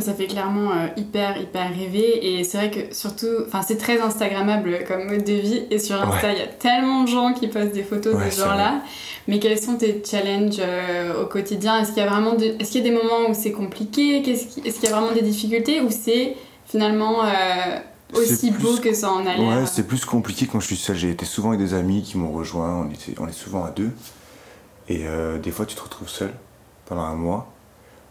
[0.00, 2.38] ça fait clairement euh, hyper, hyper rêver.
[2.38, 5.62] Et c'est vrai que surtout, enfin, c'est très Instagrammable comme mode de vie.
[5.70, 8.40] Et sur Insta, il y a tellement de gens qui postent des photos de ce
[8.40, 8.82] genre-là.
[9.28, 11.80] Mais quels sont tes challenges euh, au quotidien?
[11.80, 14.18] Est-ce qu'il y a vraiment est-ce qu'il y a des moments où c'est compliqué?
[14.28, 15.80] Est-ce qu'il y a vraiment des difficultés?
[15.80, 17.78] Ou c'est finalement euh,
[18.14, 19.48] aussi beau que ça en a l'air?
[19.48, 20.96] Ouais, c'est plus compliqué quand je suis seul.
[20.96, 22.84] J'ai été souvent avec des amis qui m'ont rejoint.
[22.84, 23.90] On, était, on est souvent à deux.
[24.88, 25.04] Et
[25.42, 26.30] des fois, tu te retrouves seul
[26.84, 27.50] pendant un mois.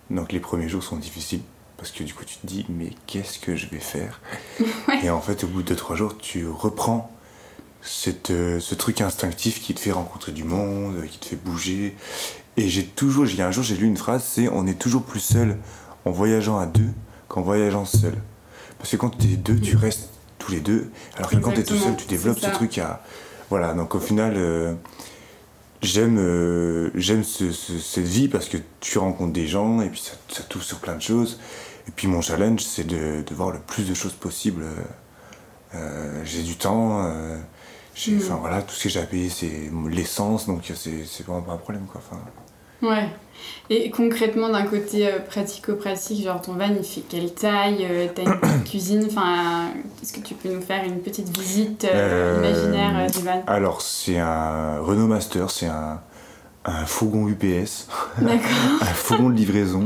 [0.09, 1.41] Donc les premiers jours sont difficiles
[1.77, 4.21] parce que du coup tu te dis mais qu'est-ce que je vais faire
[5.03, 7.11] Et en fait au bout de trois jours tu reprends
[7.83, 11.95] cette, euh, ce truc instinctif qui te fait rencontrer du monde, qui te fait bouger.
[12.55, 14.79] Et j'ai toujours, il y a un jour j'ai lu une phrase, c'est on est
[14.79, 15.57] toujours plus seul
[16.05, 16.89] en voyageant à deux
[17.27, 18.13] qu'en voyageant seul.
[18.77, 20.09] Parce que quand tu es deux, tu restes
[20.39, 23.01] tous les deux, alors que quand tu es tout seul, tu développes ce truc à...
[23.49, 24.73] Voilà, donc au final, euh,
[25.83, 30.43] j'aime euh, j'aime cette vie parce que tu rencontres des gens et puis ça, ça
[30.43, 31.39] touche sur plein de choses.
[31.87, 34.63] Et puis mon challenge, c'est de, voir le plus de choses possible.
[35.75, 37.37] Euh, j'ai du temps, euh,
[38.07, 38.17] mm.
[38.17, 41.57] enfin voilà, tout ce que j'ai à payer, c'est l'essence, donc c'est vraiment pas un
[41.57, 42.01] problème quoi.
[42.81, 43.09] Ouais.
[43.69, 48.39] Et concrètement, d'un côté euh, pratico-pratique, genre ton van, il fait quelle taille T'as une
[48.39, 49.69] petite cuisine Enfin,
[50.01, 53.43] est-ce que tu peux nous faire une petite visite imaginaire du van?
[53.47, 55.99] Alors, c'est un Renault Master, c'est un,
[56.65, 57.87] un fourgon UPS,
[58.21, 59.85] un fourgon de livraison,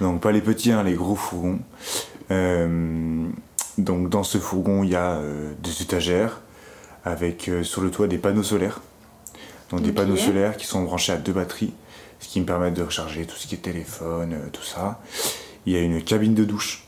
[0.00, 1.60] donc pas les petits, hein, les gros fourgons.
[2.30, 3.26] Euh,
[3.78, 6.40] donc dans ce fourgon, il y a euh, des étagères
[7.04, 8.80] avec euh, sur le toit des panneaux solaires.
[9.70, 11.72] Donc des panneaux solaires qui sont branchés à deux batteries,
[12.20, 15.00] ce qui me permet de recharger tout ce qui est téléphone, tout ça.
[15.66, 16.84] Il y a une cabine de douche.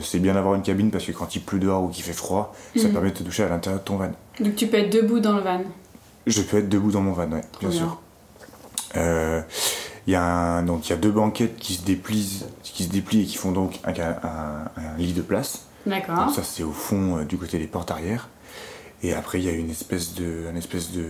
[0.00, 2.54] c'est bien d'avoir une cabine parce que quand il pleut dehors ou qu'il fait froid,
[2.76, 2.92] ça mhm.
[2.92, 4.10] permet de te doucher à l'intérieur de ton van.
[4.40, 5.60] Donc tu peux être debout dans le van
[6.26, 8.00] Je peux être debout dans mon van, oui, bien sûr.
[8.96, 9.42] Euh,
[10.06, 13.24] il y, a donc, y a deux banquettes qui se, déplient, qui se déplient et
[13.24, 15.66] qui font donc un, un, lit de place.
[15.86, 16.30] D'accord.
[16.30, 18.28] ça, c'est au fond euh, du côté des portes arrière.
[19.02, 21.06] Et après, il y a une espèce de, une espèce de,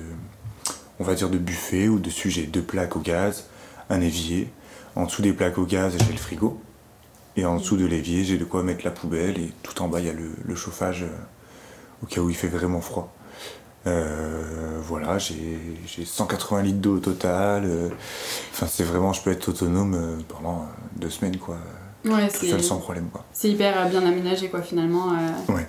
[1.01, 3.47] on va dire, de buffet où dessus j'ai deux plaques au gaz,
[3.91, 4.49] un évier.
[4.97, 6.61] En dessous des plaques au gaz, j'ai le frigo.
[7.37, 9.39] Et en dessous de l'évier, j'ai de quoi mettre la poubelle.
[9.39, 11.09] Et tout en bas, il y a le, le chauffage euh,
[12.03, 13.13] au cas où il fait vraiment froid.
[13.87, 17.65] Euh, voilà, j'ai 180 litres d'eau au total.
[17.67, 17.89] Euh,
[18.53, 21.59] enfin, c'est vraiment, je peux être autonome euh, pendant deux semaines, quoi.
[22.05, 23.25] Ouais, tout seul sans problème, quoi.
[23.33, 25.13] C'est hyper bien aménagé, quoi, finalement.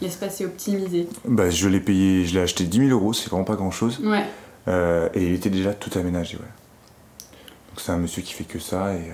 [0.01, 1.07] L'espace est optimisé.
[1.25, 3.99] Bah, je l'ai payé, je l'ai acheté 10 000 euros, c'est vraiment pas grand chose.
[4.03, 4.25] Ouais.
[4.67, 6.43] Et il était déjà tout aménagé, ouais.
[7.69, 9.11] Donc c'est un monsieur qui fait que ça et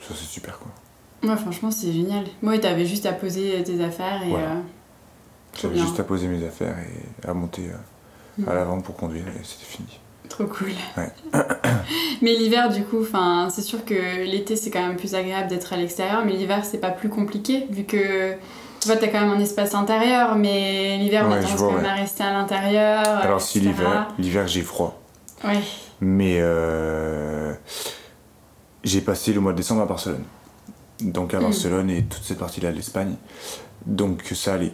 [0.00, 0.72] ça c'est super, quoi.
[1.28, 2.24] Ouais, franchement, c'est génial.
[2.42, 4.32] Moi, t'avais juste à poser tes affaires et.
[5.60, 7.70] J'avais juste à poser mes affaires et à monter
[8.46, 10.00] à l'avant pour conduire et c'était fini.
[10.28, 10.72] Trop cool.
[10.96, 11.10] Ouais.
[12.22, 13.04] mais l'hiver, du coup,
[13.50, 16.78] c'est sûr que l'été c'est quand même plus agréable d'être à l'extérieur, mais l'hiver c'est
[16.78, 18.34] pas plus compliqué vu que
[18.86, 21.84] tu vois, t'as quand même un espace intérieur, mais l'hiver on a tendance quand même
[21.84, 23.04] à rester à l'intérieur.
[23.06, 25.00] Alors si l'hiver, l'hiver j'ai froid.
[25.44, 25.60] Ouais.
[26.00, 27.52] Mais euh,
[28.84, 30.24] j'ai passé le mois de décembre à Barcelone.
[31.00, 31.42] Donc à hmm.
[31.42, 33.16] Barcelone et toute cette partie-là de l'Espagne.
[33.86, 34.72] Donc ça allait.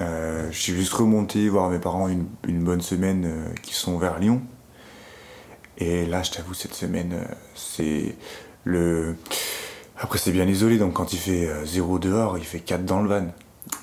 [0.00, 4.18] Euh, je suis juste remonté voir mes parents une, bonne semaine euh, qui sont vers
[4.18, 4.40] Lyon.
[5.78, 8.16] Et là, je t'avoue, cette semaine, euh, c'est
[8.64, 9.16] le.
[10.00, 13.08] Après, c'est bien isolé, donc quand il fait 0 dehors, il fait 4 dans le
[13.08, 13.26] van.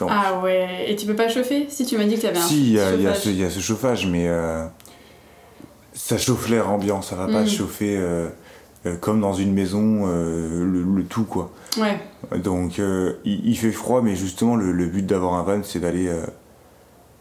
[0.09, 1.67] Ah ouais, et tu peux pas chauffer?
[1.69, 4.27] Si tu m'as dit que tu avais un Si, il y, a ce chauffage, mais
[5.93, 7.47] ça chauffe l'air ambiant, ça va pas hmm.
[7.47, 7.99] chauffer
[8.99, 11.51] comme dans une maison, le, tout quoi.
[11.77, 11.99] Ouais.
[12.39, 12.81] Donc
[13.23, 16.11] il, fait froid, mais justement le, le but d'avoir un van, c'est d'aller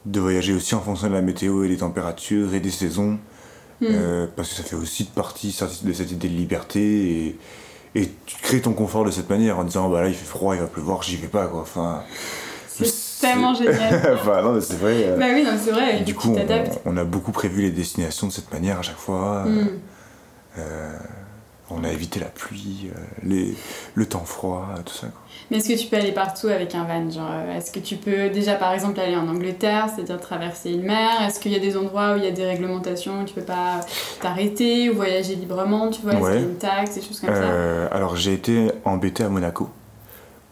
[0.07, 3.19] de voyager aussi en fonction de la météo et des températures et des saisons.
[3.81, 3.89] Hmm.
[3.91, 7.37] Euh, parce que ça fait aussi partie de cette idée de liberté et,
[7.97, 10.55] et, tu crées ton confort de cette manière en disant bah là il fait froid,
[10.55, 11.61] il va pleuvoir, j'y vais pas quoi.
[11.61, 12.03] Enfin,
[12.69, 14.15] c'est tellement génial.
[14.15, 15.05] enfin non c'est vrai.
[15.07, 16.01] Euh, bah oui non c'est vrai.
[16.01, 19.45] du coup on, on, a beaucoup prévu les destinations de cette manière à chaque fois.
[19.45, 19.69] Hmm.
[20.59, 20.97] Euh,
[21.71, 22.91] on a évité la pluie,
[23.25, 23.57] les,
[23.95, 25.09] le temps froid, tout ça.
[25.09, 25.26] Quoi.
[25.51, 27.97] Mais est-ce que tu peux aller partout avec un van Genre, euh, est-ce que tu
[27.97, 31.61] peux déjà par exemple aller en Angleterre, c'est-à-dire traverser une mer Est-ce qu'il y a
[31.61, 33.81] des endroits où il y a des réglementations où tu peux pas
[34.21, 37.31] t'arrêter ou voyager librement Tu vois, est-ce qu'il y a une taxe, des choses comme
[37.31, 39.71] euh, ça Alors j'ai été embêté à Monaco.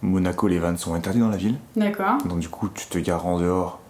[0.02, 1.56] Monaco, les vannes sont interdits dans la ville.
[1.76, 2.18] D'accord.
[2.26, 3.80] Donc du coup, tu te gares en dehors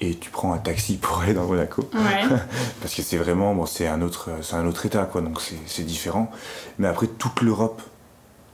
[0.00, 1.88] et tu prends un taxi pour aller dans Monaco.
[1.92, 2.36] Ouais.
[2.80, 5.20] Parce que c'est vraiment, bon, c'est un autre, c'est un autre état, quoi.
[5.20, 6.30] Donc c'est différent.
[6.78, 7.82] Mais après, toute l'Europe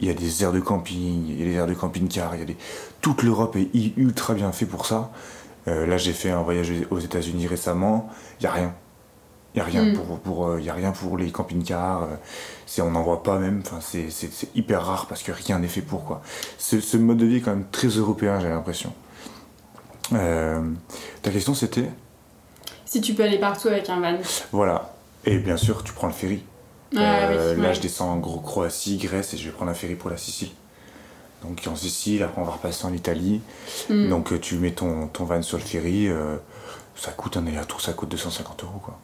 [0.00, 2.40] il y a des aires de camping, il y a des aires de camping-car, il
[2.40, 2.56] y a des...
[3.00, 5.10] toute l'Europe est ultra bien fait pour ça.
[5.66, 8.74] Euh, là, j'ai fait un voyage aux États-Unis récemment, il n'y a rien.
[9.54, 9.94] Il n'y a, rien hmm.
[9.94, 13.62] pour, pour, euh, y a rien pour les camping-cars, euh, on n'en voit pas même,
[13.64, 14.08] enfin, c'est
[14.56, 16.04] hyper rare parce que rien n'est fait pour.
[16.04, 16.22] Quoi.
[16.58, 18.92] Ce, mode de vie est quand même très européen, j'ai l'impression.
[20.10, 21.88] ta question c'était?
[22.84, 24.18] Si tu peux aller partout avec un van.
[24.50, 24.92] Voilà,
[25.24, 26.42] et bien sûr, tu prends le ferry.
[26.96, 29.94] Ah euh, là, je descends en gros Croatie, Grèce et je vais prendre un ferry
[29.94, 30.50] pour la Sicile.
[31.42, 33.40] Donc en Sicile, après on va repasser en Italie.
[33.90, 34.08] Hmm.
[34.08, 36.36] Donc euh, tu mets ton, ton van sur le ferry, euh,
[36.96, 38.98] ça coûte un aller-retour, ça coûte 250 euros quoi.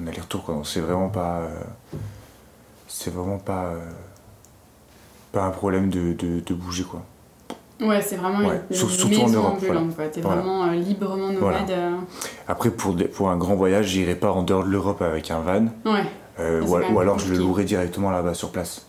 [0.00, 0.54] Un aller-retour quoi.
[0.54, 1.48] Donc c'est vraiment pas.
[2.86, 3.72] c'est vraiment pas.
[5.32, 7.02] pas un problème de, de, bouger quoi.
[7.80, 10.00] Ouais, c'est vraiment une, surtout maison en Europe.
[10.12, 11.72] T'es vraiment librement nomade.
[12.46, 15.66] Après, pour, pour un grand voyage, j'irai pas en dehors de l'Europe avec un van.
[15.84, 16.04] Ouais.
[16.38, 18.86] Euh, ou, alors je le louerai directement là-bas sur place.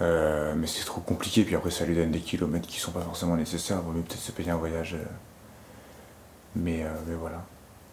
[0.00, 3.00] Euh, mais c'est trop compliqué, puis après ça lui donne des kilomètres qui sont pas
[3.00, 4.94] forcément nécessaires, vaut mieux peut-être se payer un voyage.
[4.94, 5.04] Euh,
[6.56, 7.42] mais, mais voilà.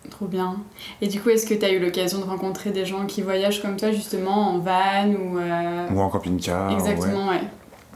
[0.10, 0.58] Trop bien.
[1.01, 3.62] Et du coup, est-ce que tu as eu l'occasion de rencontrer des gens qui voyagent
[3.62, 5.38] comme toi, justement, en van ou.
[5.38, 7.41] Ou en camping-car Exactement, ouais.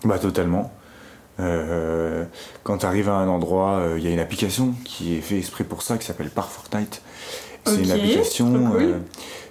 [0.04, 0.72] Bah, totalement.
[1.38, 5.64] quand tu arrives à un endroit, il y a une application qui est faite exprès
[5.64, 7.02] pour ça, qui s'appelle Par Fortnite.
[7.66, 8.72] C'est une application.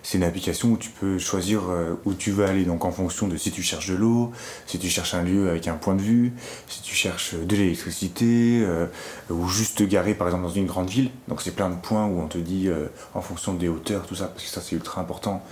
[0.03, 3.27] c'est une application où tu peux choisir euh, où tu veux aller, donc en fonction
[3.27, 4.33] de si tu cherches de l'eau,
[4.67, 6.33] si tu cherches un lieu avec un point de vue,
[6.69, 8.87] si tu cherches de l'électricité, euh,
[9.31, 11.11] ou juste te garer par exemple dans une grande ville.
[11.29, 14.15] Donc c'est plein de points où on te dit euh, en fonction des hauteurs, tout
[14.15, 15.43] ça, parce que ça c'est ultra important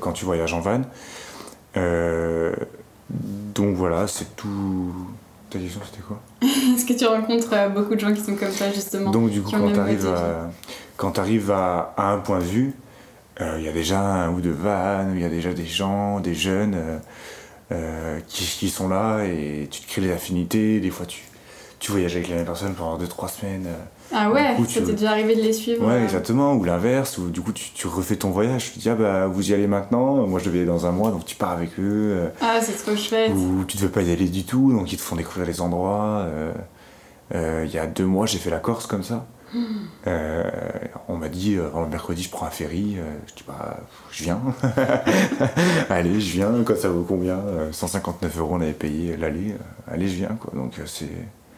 [0.00, 0.82] quand tu voyages en van.
[3.54, 4.92] donc voilà, c'est tout.
[5.48, 6.20] Ta question c'était quoi?
[6.42, 9.52] Est-ce que tu rencontres beaucoup de gens qui sont comme ça justement Donc du coup
[9.52, 10.50] quand tu arrives à
[10.96, 12.74] quand tu arrives à, un point de vue,
[13.38, 16.20] il euh, y a déjà un ou deux vannes, il y a déjà des gens,
[16.20, 16.98] des jeunes euh,
[17.72, 20.80] euh, qui, sont là et tu te crées des affinités.
[20.80, 21.20] Des fois, tu,
[21.78, 23.68] tu voyages avec les mêmes personnes pendant 2-3 semaines.
[24.12, 27.40] Ah ouais, ça t'est déjà arrivé de les suivre Ouais, exactement, ou l'inverse, ou du
[27.40, 30.38] coup tu, refais ton voyage, tu te dis ah bah vous y allez maintenant, moi
[30.38, 32.30] je devais aller dans un mois, donc tu pars avec eux.
[32.40, 33.32] ah c'est trop chouette.
[33.34, 35.60] Ou tu ne veux pas y aller du tout, donc ils te font découvrir les
[35.60, 36.24] endroits.
[37.34, 39.26] Il y a deux mois j'ai fait la Corse comme ça.
[40.06, 40.42] Euh,
[41.08, 42.96] on m'a dit, euh, le mercredi, je prends un ferry.
[42.98, 43.80] Euh, je dis, bah,
[44.10, 44.40] je viens.
[45.90, 46.52] allez, je viens.
[46.64, 47.40] Quoi, ça vaut combien?
[47.72, 49.54] 159 euros, on avait payé l'aller.
[49.90, 50.36] allez, je viens.
[50.40, 50.52] Quoi.
[50.54, 51.08] Donc, c'est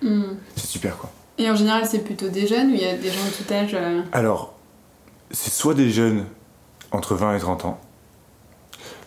[0.02, 0.36] hmm.
[0.56, 0.96] c'est super.
[0.96, 1.10] Quoi.
[1.38, 3.52] Et en général, c'est plutôt des jeunes ou il y a des gens de tout
[3.52, 3.76] âge
[4.12, 4.54] Alors,
[5.30, 6.24] c'est soit des jeunes
[6.90, 7.80] entre 20 et 30 ans,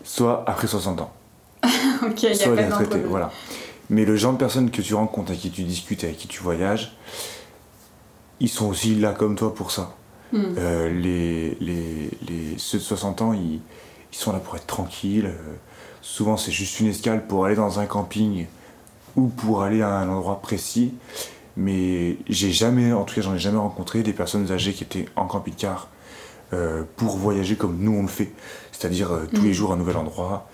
[0.03, 1.11] soit après 60 ans.
[1.63, 3.31] ok, il y a pas de voilà.
[3.89, 6.41] Mais le genre de personnes que tu rencontres, avec qui tu discutes, avec qui tu
[6.41, 6.95] voyages,
[8.41, 9.95] ils sont aussi là comme toi pour ça.
[10.33, 10.55] Hmm.
[10.57, 13.61] Euh, les, les, les, ceux de 60 ans, ils,
[14.11, 15.27] ils, sont là pour être tranquilles.
[15.27, 15.53] Euh,
[16.01, 18.47] souvent, c'est juste une escale pour aller dans un camping
[19.15, 20.93] ou pour aller à un endroit précis.
[21.55, 25.05] Mais j'ai jamais, en tout cas, j'en ai jamais rencontré des personnes âgées qui étaient
[25.15, 25.89] en camping-car
[26.53, 28.31] euh, pour voyager comme nous on le fait,
[28.71, 29.53] c'est-à-dire tous les Mhm.
[29.53, 30.49] jours un nouvel endroit,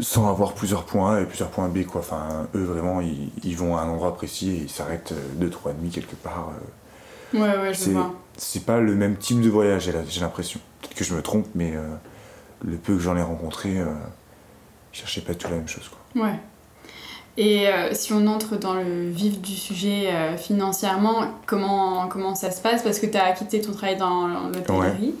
[0.00, 1.84] sans avoir plusieurs points A et plusieurs points B.
[1.84, 2.00] Quoi.
[2.00, 5.50] Enfin, eux vraiment, ils, ils vont à un endroit précis et ils s'arrêtent euh, deux,
[5.50, 6.50] trois nuits quelque part.
[6.50, 7.38] euh.
[7.38, 8.14] Ouais, ouais, je c'est, vois.
[8.36, 10.60] c'est pas le même type de voyage, j'ai, l'impression.
[10.80, 11.82] Peut-être que je me trompe, mais euh,
[12.64, 13.86] le peu que j'en ai rencontré, euh,
[14.92, 15.88] ils cherchaient pas tout la même chose.
[15.88, 16.22] Quoi.
[16.24, 16.38] Ouais.
[17.36, 22.60] Et euh, si on entre dans le vif du sujet financièrement, comment, comment ça se
[22.60, 22.82] passe?
[22.84, 25.14] Parce que tu as quitté ton travail dans l'hôtellerie.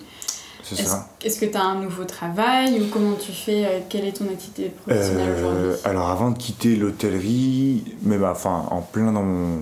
[0.64, 1.08] C'est Est-ce ça.
[1.22, 4.24] est-ce que tu as un nouveau travail ou comment tu fais euh, Quelle est ton
[4.28, 5.80] activité professionnelle Euh, aujourd'hui?
[5.84, 9.60] alors avant de quitter l'hôtellerie, mais bah, enfin en plein dans mon,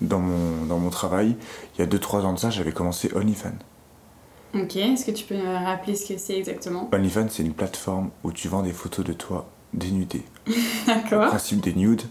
[0.00, 1.36] dans mon, dans mon travail,
[1.76, 3.50] il y a 2-3 ans de ça, j'avais commencé OnlyFans.
[4.54, 6.90] Ok, est-ce que tu peux me rappeler ce que c'est exactement?
[6.92, 10.24] OnlyFans, c'est une plateforme où tu vends des photos de toi dénudées.
[10.46, 10.54] Le
[10.86, 11.28] D'accord.
[11.28, 12.02] principe des nudes,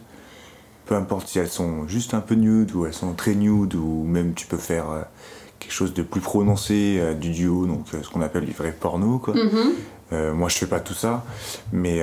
[0.85, 4.05] peu importe si elles sont juste un peu nudes ou elles sont très nudes ou
[4.05, 5.01] même tu peux faire euh,
[5.59, 8.71] quelque chose de plus prononcé, euh, du duo, donc euh, ce qu'on appelle du vrai
[8.77, 9.33] porno quoi.
[9.35, 9.73] Mhm.
[10.11, 11.23] Euh, moi, je fais pas tout ça,
[11.71, 12.01] mais,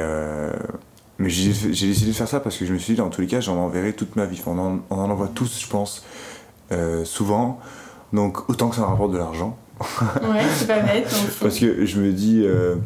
[1.18, 3.26] mais j'ai décidé de faire ça parce que je me suis dit, dans tous les
[3.26, 4.38] cas, j'en enverrai toute ma vie.
[4.40, 6.04] Enfin, on, en, on en envoie tous, je pense,
[6.70, 7.58] euh, souvent.
[8.12, 9.58] Donc, autant que ça me rapporte de l'argent.
[9.80, 11.12] Ouais, c'est pas bête.
[11.40, 12.76] Parce que je me dis, euh,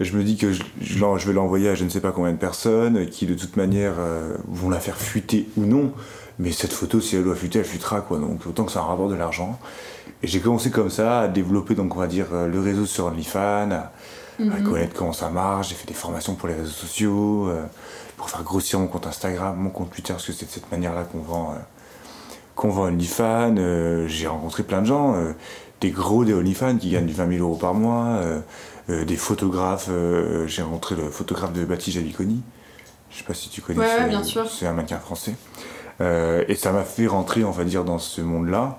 [0.00, 2.12] je me dis que je, je l'en- je vais l'envoyer à je ne sais pas
[2.12, 5.92] combien de personnes qui, de toute manière, euh, vont la faire fuiter ou non.
[6.38, 8.18] Mais cette photo, si elle doit fuiter, elle futera, quoi.
[8.18, 9.58] Donc, autant que ça me rapporte de l'argent.
[10.22, 13.06] Et j'ai commencé comme ça à développer, donc, on va dire, euh, le réseau sur
[13.06, 13.90] OnlyFans, à, à
[14.38, 14.62] Mhm.
[14.64, 15.70] connaître comment ça marche.
[15.70, 17.62] J'ai fait des formations pour les réseaux sociaux, euh,
[18.16, 21.04] pour faire grossir mon compte Instagram, mon compte Twitter, parce que c'est de cette manière-là
[21.04, 21.58] qu'on vend, euh,
[22.54, 23.56] qu'on vend OnlyFans.
[23.58, 25.16] Euh, j'ai rencontré plein de gens,
[25.80, 28.20] des gros des OnlyFans qui gagnent du 20 000 euros par mois,
[28.88, 29.90] des photographes.
[30.46, 32.40] j'ai rencontré le photographe de Baptiste Jaliconi.
[33.10, 33.80] Je sais pas si tu connais.
[33.80, 34.48] Ouais, bien sûr.
[34.48, 35.34] C'est un mannequin français.
[36.00, 38.78] Et ça m'a fait rentrer, on va dire, dans ce monde-là.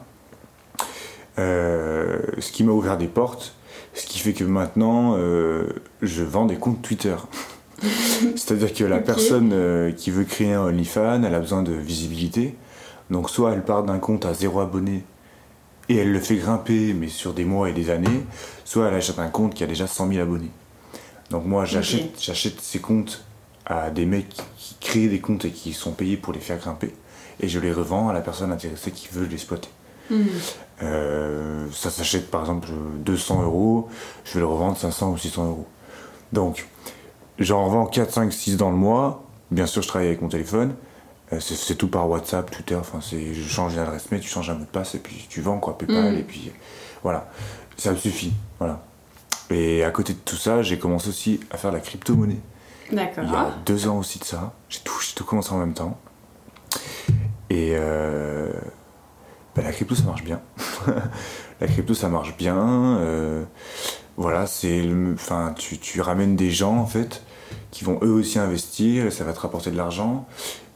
[1.40, 3.56] Euh, ce qui m'a ouvert des portes,
[3.94, 5.68] ce qui fait que maintenant, euh,
[6.02, 7.16] je vends des comptes Twitter.
[7.82, 12.56] C'est-à-dire que la personne euh, qui veut créer un OnlyFans, elle a besoin de visibilité.
[13.10, 15.04] Donc soit elle part d'un compte à zéro abonné
[15.90, 18.26] et elle le fait grimper, mais sur des mois et des années,
[18.64, 20.52] soit elle achète un compte qui a déjà 100 000 abonnés.
[21.30, 23.26] Donc moi, j'achète ces comptes
[23.66, 26.94] à des mecs qui créent des comptes et qui sont payés pour les faire grimper,
[27.40, 29.70] et je les revends à la personne intéressée qui veut l'exploiter.
[30.12, 32.68] Euh, ça s'achète par exemple
[33.06, 33.90] 200 euros,
[34.26, 35.68] je vais le revendre 500 ou 600 euros.
[36.34, 36.68] Donc,
[37.40, 39.24] j'en revends 4, 5, 6 dans le mois.
[39.52, 40.74] Bien sûr, je travaille avec mon téléphone.
[41.32, 42.76] Euh, c'est, tout par WhatsApp, Twitter.
[42.76, 45.42] Enfin, c'est, je change d'adresse mail, tu changes un mot de passe et puis tu
[45.42, 46.18] vends quoi, PayPal Mm.
[46.18, 46.52] et puis
[47.02, 47.30] voilà.
[47.78, 48.34] Ça me suffit.
[48.60, 48.82] Voilà.
[49.50, 52.40] Et à côté de tout ça, j'ai commencé aussi à faire la crypto-monnaie.
[52.92, 53.24] D'accord.
[53.26, 54.54] Il y a deux ans aussi de ça.
[54.70, 55.98] J'ai tout, tout commencé en même temps.
[57.50, 58.52] Et euh,
[59.56, 60.42] bah, la crypto, ça marche bien.
[61.62, 62.58] la crypto, ça marche bien.
[63.00, 63.44] euh,
[64.18, 67.24] voilà, c'est, enfin, tu, tu ramènes des gens en fait
[67.72, 70.28] qui vont eux aussi investir et ça va te rapporter de l'argent.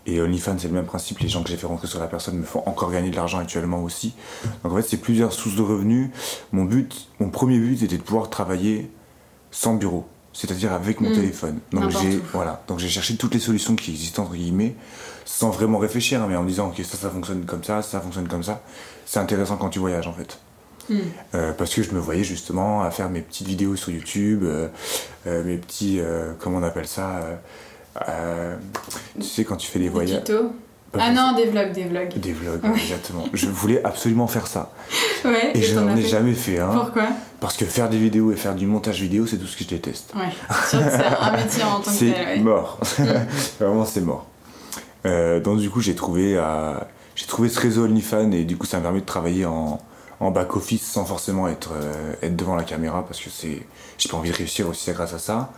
[0.08, 1.20] Et OnlyFans, c'est le même principe.
[1.20, 3.40] Les gens que j'ai fait rentrer sur la personne me font encore gagner de l'argent
[3.40, 4.16] actuellement aussi.
[4.64, 6.10] Donc en fait, c'est plusieurs sources de revenus.
[6.54, 8.90] Mon but, mon premier but, était de pouvoir travailler
[9.52, 10.08] sans bureau,
[10.40, 11.14] c'est-à-dire avec mon Mm.
[11.14, 11.60] téléphone.
[11.72, 14.76] Donc j'ai voilà, donc j'ai cherché toutes les solutions qui existent entre guillemets,
[15.26, 18.00] sans vraiment réfléchir, hein, mais en me disant ok ça ça fonctionne comme ça, ça
[18.00, 18.62] fonctionne comme ça.
[19.06, 20.38] C'est intéressant quand tu voyages en fait.
[20.90, 21.00] Mhm.
[21.36, 24.68] Euh, parce que je me voyais justement à faire mes petites vidéos sur YouTube, euh,
[25.26, 26.00] euh, mes petits,
[26.40, 27.20] comment on appelle ça,
[29.20, 30.52] tu sais quand tu fais des Des voyages, tutos
[30.98, 32.14] Ah non, des vlogs, des vlogs.
[32.18, 32.80] des vlogs, Ouais.
[32.82, 33.26] exactement.
[33.34, 34.72] Je voulais absolument faire ça,
[35.26, 37.08] Ouais, et je n'en ai fait jamais fait un, Pourquoi?
[37.40, 39.70] Parce que faire des vidéos et faire du montage vidéo, c'est tout ce que je
[39.70, 40.14] déteste.
[40.16, 40.30] Ouais,
[40.66, 42.40] c'est un métier en tant que c'est ouais.
[42.40, 42.80] mort.
[43.60, 44.26] Vraiment, c'est mort.
[45.06, 46.74] Euh, donc, du coup, j'ai trouvé, euh,
[47.16, 49.80] j'ai trouvé ce réseau OnlyFans et du coup, ça m'a permis de travailler en,
[50.20, 54.32] en back-office sans forcément être, euh, être devant la caméra parce que j'ai pas envie
[54.32, 55.52] de réussir aussi grâce à ça.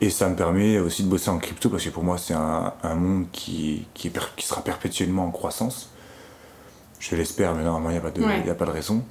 [0.00, 2.72] Et ça me permet aussi de bosser en crypto parce que pour moi, c'est un,
[2.82, 5.88] un monde qui, qui, sera perpétuellement en croissance.
[6.98, 8.42] Je l'espère, mais normalement, il n'y a, pas de- Ouais.
[8.46, 9.04] y a pas de raison.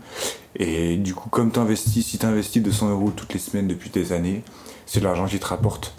[0.55, 3.89] Et du coup, comme tu investis, si tu investis 200 euros toutes les semaines depuis
[3.89, 4.43] des années,
[4.85, 5.93] c'est de l'argent qui te rapporte.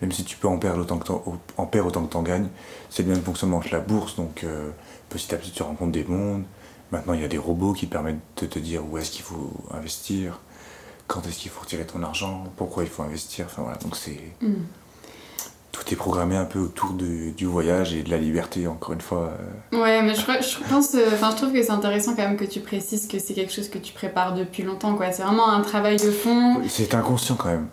[0.00, 1.22] Même si tu peux en perdre autant que t'en,
[1.56, 2.48] en perdre autant que t'en gagnes,
[2.88, 4.16] c'est le même fonctionnement que la bourse.
[4.16, 4.70] Donc, euh,
[5.10, 6.44] petit à petit, tu rencontres des mondes.
[6.92, 9.22] Maintenant, il y a des robots qui te permettent de te dire où est-ce qu'il
[9.22, 10.40] faut investir,
[11.10, 13.46] quand est-ce qu'il faut retirer ton argent, pourquoi il faut investir.
[13.46, 14.20] Enfin voilà, donc c'est.
[14.40, 14.54] Mm.
[15.72, 19.00] Tout est programmé un peu autour de- du voyage et de la liberté, encore une
[19.00, 19.32] fois.
[19.72, 19.80] euh.
[19.82, 22.44] Ouais, mais je, je pense, euh, enfin, je trouve que c'est intéressant quand même que
[22.44, 25.10] tu précises que c'est quelque chose que tu prépares depuis longtemps, quoi.
[25.10, 26.60] C'est vraiment un travail de fond.
[26.68, 27.68] C'est inconscient quand même.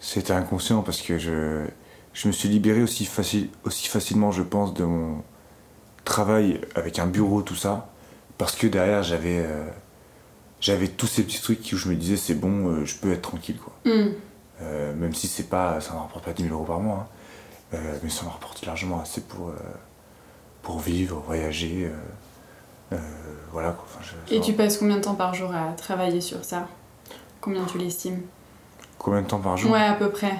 [0.00, 1.64] C'était inconscient parce que je,
[2.12, 5.22] je me suis libéré aussi, facile, aussi facilement, je pense, de mon
[6.04, 7.88] travail avec un bureau, tout ça,
[8.38, 9.64] parce que derrière j'avais euh,
[10.62, 13.20] j'avais tous ces petits trucs où je me disais c'est bon, euh, je peux être
[13.22, 13.74] tranquille quoi.
[13.84, 14.12] Hmm.
[14.62, 17.06] Euh, même si c'est pas, ça ne rapporte pas 10 000 euros par mois, hein.
[17.74, 19.52] Euh, mais ça me rapporte largement assez pour,
[20.62, 21.90] pour vivre, voyager.
[23.50, 23.84] voilà quoi.
[23.86, 26.68] Enfin, je- Et tu passes combien de temps par jour à travailler sur ça?
[27.40, 28.20] Combien tu l'estimes?
[28.98, 29.70] Combien de temps par jour?
[29.72, 30.34] Ouais, à peu près.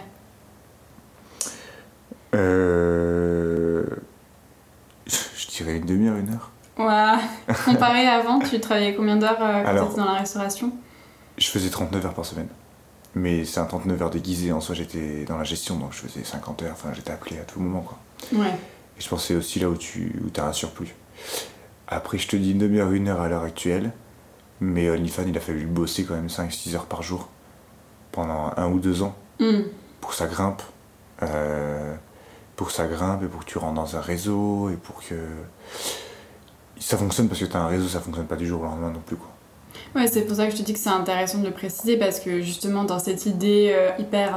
[5.06, 6.50] Je dirais une demi-heure, une heure.
[6.86, 7.54] Ouais.
[7.64, 10.72] Comparé à avant, tu travaillais combien d'heures euh, quand Alors- t'étais dans la restauration?
[11.38, 12.48] Je faisais 39 heures par semaine.
[13.14, 14.52] Mais c'est un 39 heures déguisé.
[14.52, 16.72] En soi, j'étais dans la gestion, donc je faisais 50 heures.
[16.72, 17.98] Enfin, j'étais appelé à tout moment, quoi.
[18.32, 18.48] Ouais.
[18.98, 20.94] Et je pensais aussi là où tu où as un surplus.
[21.88, 23.92] Après, je te dis une demi-heure, une heure à l'heure actuelle.
[24.60, 27.28] Mais OnlyFans, il a fallu le bosser quand même 5-6 heures par jour.
[28.12, 29.14] Pendant un ou deux ans.
[29.40, 29.62] Hmm.
[30.00, 30.62] Pour que ça grimpe.
[31.22, 31.94] Euh,
[32.56, 34.70] pour que ça grimpe et pour que tu rentres dans un réseau.
[34.70, 35.14] Et pour que.
[36.84, 38.90] Ça fonctionne parce que tu as un réseau, ça fonctionne pas du jour au lendemain
[38.90, 39.28] non plus, quoi.
[39.94, 42.18] Ouais, c'est pour ça que je te dis que c'est intéressant de le préciser parce
[42.18, 44.34] que justement dans cette idée euh, hyper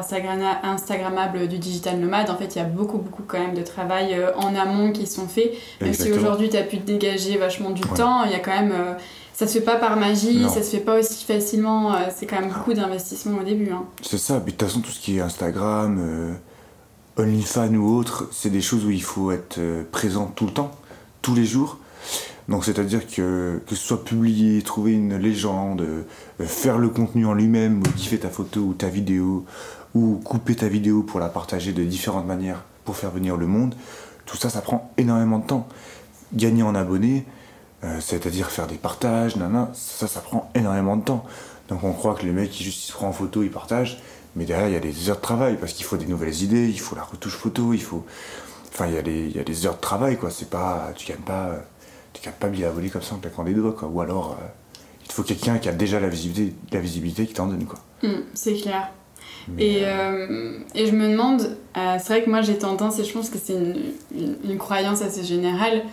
[0.64, 4.14] Instagrammable du digital nomade, en fait il y a beaucoup beaucoup quand même de travail
[4.14, 5.52] euh, en amont qui sont faits.
[5.82, 6.18] Même si Exactement.
[6.22, 7.98] aujourd'hui tu as pu te dégager vachement du Ouais.
[7.98, 8.72] temps, il y a quand même...
[8.74, 8.94] euh,
[9.34, 10.50] ça se fait pas par magie, Non.
[10.50, 13.72] ça se fait pas aussi facilement, euh, c'est quand même beaucoup d'investissement au début.
[13.72, 13.84] Hein.
[14.02, 16.38] C'est ça, puis de toute façon, tout ce qui est Instagram,
[17.18, 19.60] OnlyFans ou autre, c'est des choses où il faut être
[19.92, 20.72] présent tout le temps,
[21.22, 21.78] tous les jours.
[22.48, 26.04] Donc c'est-à-dire que que ce soit publier, trouver une légende, euh,
[26.46, 29.46] faire le contenu en lui-même, ou kiffer ta photo ou ta vidéo,
[29.96, 33.74] ou couper ta vidéo pour la partager de différentes manières pour faire venir le monde,
[34.26, 35.68] tout ça, ça prend énormément de temps.
[36.34, 37.26] Gagner en abonnés,
[37.84, 41.26] euh, c'est-à-dire faire des partages, nana, ça, ça prend énormément de temps.
[41.70, 44.02] Donc on croit que le mec, il juste se prend en photo, il partage,
[44.36, 46.68] mais derrière, il y a des heures de travail, parce qu'il faut des nouvelles idées,
[46.68, 48.06] il faut la retouche photo, il faut...
[48.74, 50.30] Enfin, il y, a des- il y a des heures de travail, quoi.
[50.30, 50.92] C'est pas...
[50.96, 51.56] Tu gagnes pas...
[52.16, 53.88] Tu gagnes pas à voler comme ça en claquant des doigts, quoi.
[53.88, 54.46] Ou alors, euh,
[55.04, 57.80] il te faut quelqu'un qui a déjà la visibilité, la visibilité qui t'en donne, quoi.
[58.04, 58.90] Hmm, c'est clair.
[59.48, 62.98] Mais, Et, euh, euh, et je me demande, euh, c'est vrai que moi j'ai tendance,
[63.00, 63.76] et je pense que c'est une,
[64.16, 65.84] une- une croyance assez générale,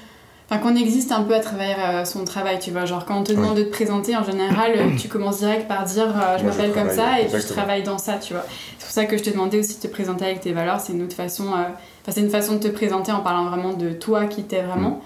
[0.48, 2.87] enfin qu'on existe un peu à travers euh, son travail, tu vois.
[2.87, 5.85] Genre quand on te demande de te présenter, en général, euh, tu commences direct par
[5.85, 8.44] dire euh, je m'appelle comme ça et puis je travaille dans ça, tu vois.
[8.78, 10.92] C'est pour ça que je te demandais aussi de te présenter avec tes valeurs, c'est
[10.94, 11.72] une autre façon, enfin
[12.12, 14.90] c'est une façon de te présenter en parlant vraiment de toi qui t'es vraiment.
[14.90, 15.00] Mm.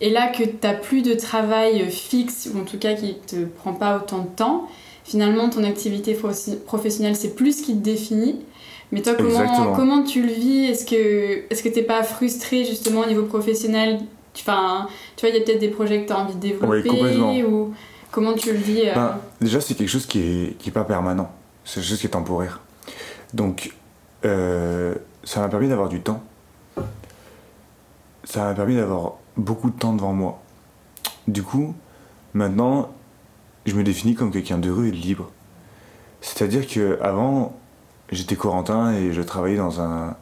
[0.00, 3.72] Et là que t'as plus de travail fixe, ou en tout cas qui te prend
[3.72, 4.68] pas autant de temps,
[5.04, 6.16] finalement ton activité
[6.66, 8.40] professionnelle c'est plus ce qui te définit.
[8.92, 10.66] Mais toi, comment, comment tu le vis?
[10.66, 13.98] Est-ce que est-ce que t'es pas frustré justement au niveau professionnel?
[14.32, 16.40] Tu- Enfin, tu vois, il y a peut-être des projets que tu as envie de
[16.40, 17.32] développer complètement.
[17.40, 17.74] ou
[18.12, 20.84] comment tu le vis euh, Ben, déjà, c'est quelque chose qui est, qui est pas
[20.84, 21.30] permanent.
[21.64, 22.60] C'est quelque chose qui est temporaire.
[23.34, 23.72] Donc,
[24.24, 26.22] euh, ça m'a permis d'avoir du temps.
[28.26, 30.42] Ça m'a permis d'avoir beaucoup de temps devant moi.
[31.28, 31.74] Du coup,
[32.34, 32.90] maintenant,
[33.64, 35.30] je me définis comme quelqu'un d'heureux et de libre.
[36.20, 37.56] C'est-à-dire que avant,
[38.10, 40.16] j'étais Corentin et je travaillais dans un.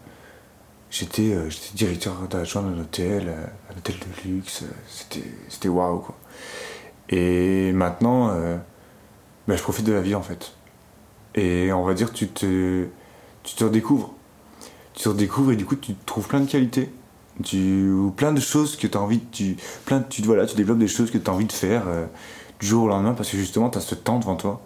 [0.90, 4.62] J'étais euh, directeur d'adjoint d'un hôtel, euh, un hôtel de luxe.
[4.62, 6.14] euh, C'était waouh quoi.
[7.08, 8.56] Et maintenant, euh,
[9.48, 10.52] ben, je profite de la vie en fait.
[11.34, 12.86] Et on va dire, tu te,
[13.42, 14.12] tu te redécouvres.
[14.94, 16.90] Tu te redécouvres et du coup, tu trouves plein de qualités.
[17.42, 19.24] Tu, ou plein de choses que tu as envie de.
[19.32, 22.06] Tu, plein, tu, voilà, tu développes des choses que tu as envie de faire euh,
[22.60, 24.60] du jour au lendemain parce que justement, tu as ce temps devant toi.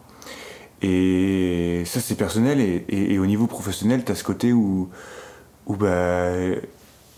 [0.83, 2.61] Et ça, c'est personnel.
[2.61, 4.89] Et, et- au niveau professionnel, tu as ce côté où,
[5.67, 6.31] où bah,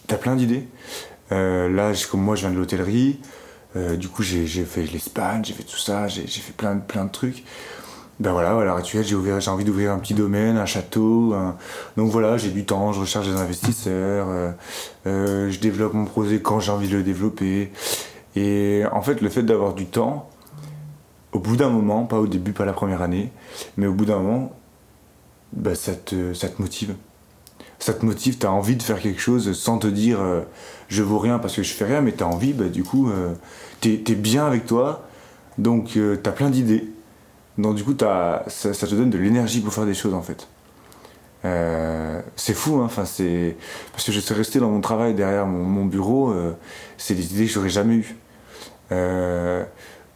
[0.08, 0.68] tu as plein d'idées.
[1.32, 3.20] Euh, là, comme moi, je viens de l'hôtellerie.
[3.76, 7.10] Euh, du coup, j'ai fait l'Espagne, j'ai fait tout ça, j'ai fait plein, plein de
[7.10, 7.44] trucs.
[8.20, 11.34] Ben voilà, à l'heure actuelle, j'ai envie d'ouvrir un petit domaine, un château.
[11.96, 14.52] Donc voilà, j'ai du temps, je recherche des investisseurs, euh,
[15.06, 17.72] euh, je développe mon projet quand j'ai envie de le développer.
[18.36, 20.28] Et en fait, le fait d'avoir du temps,
[21.32, 23.32] au bout d'un moment, pas au début, pas la première année,
[23.78, 24.52] mais au bout d'un moment,
[25.54, 26.94] ben, ça, te, ça te motive.
[27.78, 30.42] Ça te motive, t'as envie de faire quelque chose sans te dire euh,
[30.88, 33.32] je vaux rien parce que je fais rien, mais t'as envie, bah, du coup, euh,
[33.80, 35.08] t'es bien avec toi,
[35.56, 36.86] donc t'as plein d'idées.
[37.60, 40.46] Donc du coup, ça, ça te donne de l'énergie pour faire des choses en fait.
[41.44, 43.56] Euh, c'est fou, hein, enfin c'est
[43.92, 46.52] parce que je suis resté dans mon travail derrière mon, mon bureau, euh,
[46.98, 48.16] c'est des idées que j'aurais jamais eues.
[48.92, 49.64] Euh,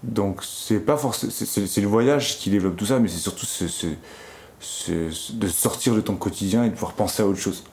[0.03, 3.69] donc c'est pas forcément, c'est- le voyage qui développe tout ça, mais c'est surtout ce,
[3.69, 3.87] ce-
[4.61, 7.65] ce- ce- de sortir de ton quotidien et de pouvoir penser à autre chose.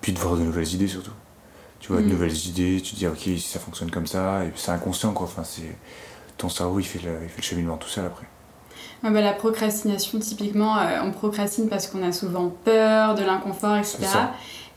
[0.00, 1.12] Puis de voir de nouvelles idées surtout.
[1.80, 2.12] Tu vois, de Mhm.
[2.12, 5.12] nouvelles idées, tu te dis ok, si ça fonctionne comme ça, et puis c'est inconscient
[5.12, 5.26] quoi.
[5.26, 5.76] Enfin, c'est
[6.42, 8.26] ton cerveau il fait le, il fait le cheminement tout seul après.
[9.02, 13.98] Bah, la procrastination, typiquement, euh, on procrastine parce qu'on a souvent peur de l'inconfort, etc.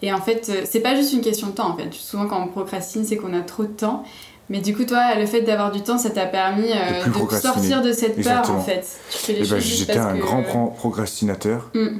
[0.01, 1.93] Et en fait, euh, c'est pas juste une question de temps, en fait.
[1.93, 4.03] Souvent, quand on procrastine, c'est qu'on a trop de temps.
[4.49, 7.53] Mais du coup, toi, le fait d'avoir du temps, ça t'a permis euh, De procrastiner.
[7.53, 8.57] sortir de cette peur, Exactement.
[8.59, 8.85] en fait.
[9.29, 11.97] Eh ben, J'étais un que- grand pro- procrastinateur Mm.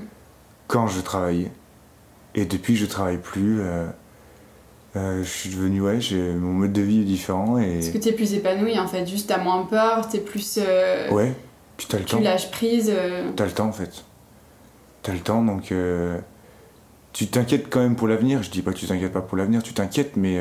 [0.68, 1.52] quand je travaillais.
[2.36, 3.62] Et depuis je travaille plus,
[4.96, 7.80] euh, je suis devenu, ouais, j'ai- mon mode de vie est différent et.
[7.80, 9.06] Parce que t'es plus épanoui, en fait.
[9.06, 10.58] Juste, t'as moins peur, t'es plus...
[10.62, 11.34] euh, Ouais,
[11.78, 12.22] puis t'as le tu temps.
[12.22, 12.92] lâches prise.
[12.94, 14.04] euh, T'as le temps en fait.
[15.04, 15.72] T'as le temps donc.
[17.14, 18.42] tu t'inquiètes quand même pour l'avenir.
[18.44, 20.40] Je dis pas que tu t'inquiètes pas pour l'avenir, tu t'inquiètes, mais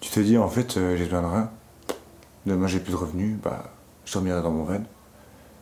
[0.00, 1.50] tu te dis en fait, j'ai besoin de rien.
[2.46, 3.64] Demain j'ai plus de revenus, bah
[4.06, 4.80] je dormirai dans mon van.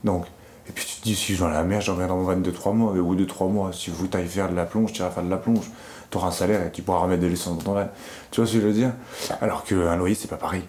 [0.04, 0.24] Donc,
[0.68, 2.22] et puis tu te dis si je suis dans la mer, je dormirai dans mon
[2.24, 2.92] van de 3 mois.
[2.94, 5.10] Mais au bout de 3 mois, si vous t'ailles faire de la plonge, tu iras
[5.10, 5.68] faire de la plonge.
[6.10, 7.88] T'auras un salaire et tu pourras remettre de l'essence dans ton van.
[8.30, 8.92] Tu vois ce que je veux dire?
[9.40, 10.62] Alors qu'un loyer, c'est pas pareil.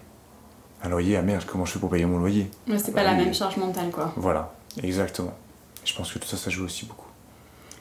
[0.82, 2.50] Un loyer, ah merde, comment je fais pour payer mon loyer?
[2.68, 4.12] Ouais, c'est pas la même charge mentale, quoi.
[4.16, 5.32] Voilà, exactement.
[5.84, 7.04] Je pense que tout ça, ça joue aussi beaucoup.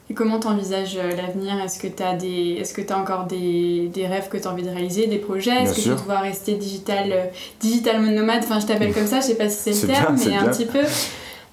[0.09, 1.59] Et comment t'envisages euh, l'avenir?
[1.61, 4.69] Est-ce que t'as des, est-ce que t'as encore des, des rêves que t'as envie de
[4.69, 5.63] réaliser, des projets?
[5.63, 5.97] Est-ce que sûr.
[5.99, 7.25] tu dois rester digital, euh,
[7.59, 8.41] digital nomade?
[8.43, 10.47] Enfin, je t'appelle comme ça, je sais pas si c'est le C'est terme, bien, mais
[10.47, 10.79] un petit peu.
[10.79, 11.07] Est-ce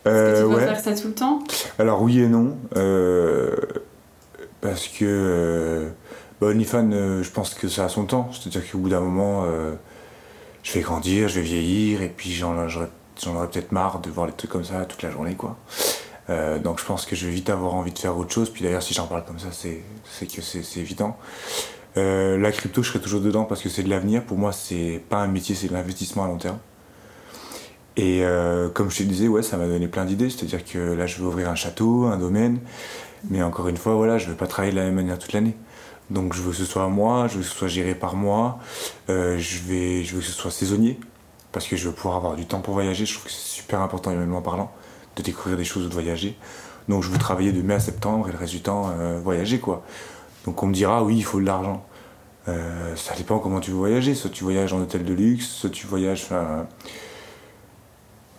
[0.04, 0.66] que Euh, tu dois ouais.
[0.66, 1.40] faire ça tout le temps?
[1.78, 2.56] Alors oui et non.
[2.76, 3.56] euh,
[4.64, 5.90] parce que euh,
[6.40, 8.30] bah, euh, je pense que ça a son temps.
[8.32, 9.74] C'est-à-dire qu'au bout d'un moment, euh,
[10.62, 12.86] je vais grandir, je vais vieillir, et puis j'en j'aurai
[13.22, 15.36] j'en aurai peut-être marre de voir les trucs comme ça toute la journée.
[16.64, 18.48] donc je pense que je vais vite avoir envie de faire autre chose.
[18.48, 21.18] Puis d'ailleurs, si j'en parle comme ça, c'est que c'est évident.
[21.94, 24.24] La crypto, je serai toujours dedans parce que c'est de l'avenir.
[24.24, 26.58] Pour moi, c'est pas un métier, c'est de l'investissement à long terme.
[27.96, 28.22] Et
[28.72, 30.30] comme je te disais, ouais, ça m'a donné plein d'idées.
[30.30, 32.60] C'est-à-dire que là, je veux ouvrir un château, un domaine.
[33.30, 35.56] Mais encore une fois, voilà, je veux pas travailler de la même manière toute l'année.
[36.10, 38.58] Donc je veux que ce soit moi, je veux que ce soit géré par moi.
[39.08, 41.00] Euh, je, vais, je veux que ce soit saisonnier.
[41.52, 43.06] Parce que je veux pouvoir avoir du temps pour voyager.
[43.06, 44.72] Je trouve que c'est super important, humainement parlant,
[45.16, 46.36] de découvrir des choses ou de voyager.
[46.88, 49.58] Donc je veux travailler de mai à septembre et le reste du temps euh, voyager,
[49.58, 49.84] quoi.
[50.44, 51.86] Donc on me dira, oui, il faut de l'argent.
[52.48, 54.14] Euh, ça dépend comment tu veux voyager.
[54.14, 56.28] Soit tu voyages en hôtel de luxe, soit tu voyages.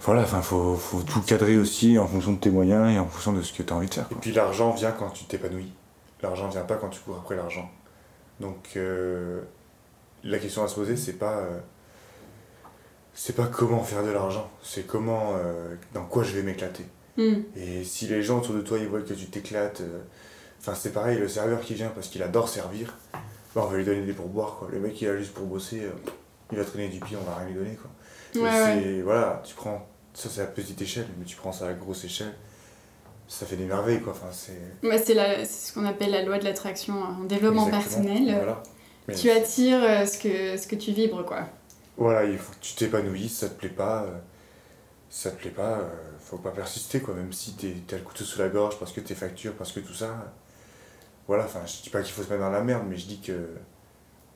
[0.05, 3.33] Voilà, enfin, faut, faut tout cadrer aussi en fonction de tes moyens et en fonction
[3.33, 4.07] de ce que tu as envie de faire.
[4.11, 5.71] Et puis l'argent vient quand tu t'épanouis.
[6.21, 7.69] L'argent vient pas quand tu cours après l'argent.
[8.39, 9.41] Donc euh,
[10.23, 11.59] la question à se poser, c'est pas euh,
[13.15, 16.85] c'est pas comment faire de l'argent, c'est comment euh, dans quoi je vais m'éclater.
[17.17, 17.43] Hmm.
[17.55, 20.01] Et si les gens autour de toi ils voient que tu t'éclates, euh,
[20.59, 22.93] enfin c'est pareil, le serveur qui vient parce qu'il adore servir,
[23.55, 24.67] bah, on va lui donner des pourboires quoi.
[24.69, 25.91] Le mec qui est là juste pour bosser, euh,
[26.51, 27.89] il va traîner du pied, on va rien lui donner quoi.
[28.35, 31.73] Et Ouais, Voilà, tu prends ça c'est à petite échelle, mais tu prends ça à
[31.73, 32.33] grosse échelle,
[33.27, 34.13] ça fait des merveilles quoi.
[34.13, 37.67] Enfin c'est Ouais, c'est la- c'est ce qu'on appelle la loi de l'attraction en développement
[37.67, 38.35] Exactement, personnel.
[38.35, 38.63] Voilà.
[39.07, 41.47] Mais Tu attires euh, ce que, ce que tu vibres, quoi.
[41.97, 44.17] Voilà, il faut que tu t'épanouisses, ça te plaît pas, euh,
[45.09, 45.89] ça te plaît pas, euh,
[46.19, 48.99] faut pas persister quoi, même si t'es- t'as le couteau sous la gorge parce que
[49.01, 50.33] tes factures, parce que tout ça.
[51.27, 53.19] voilà, enfin, je dis pas qu'il faut se mettre dans la merde, mais je dis
[53.21, 53.49] que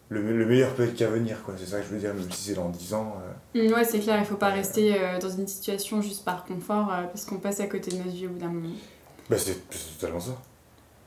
[0.09, 2.29] le, le meilleur peut être qu'à venir quoi, c'est ça que je veux dire, même
[2.31, 3.15] si c'est dans 10 ans.
[3.55, 6.45] euh, Hmm, ouais, c'est clair, il faut pas rester euh, dans une situation juste par
[6.45, 8.73] confort euh, parce qu'on passe à côté de notre vie au bout d'un moment.
[9.29, 9.57] bah c'est
[9.99, 10.31] totalement ça.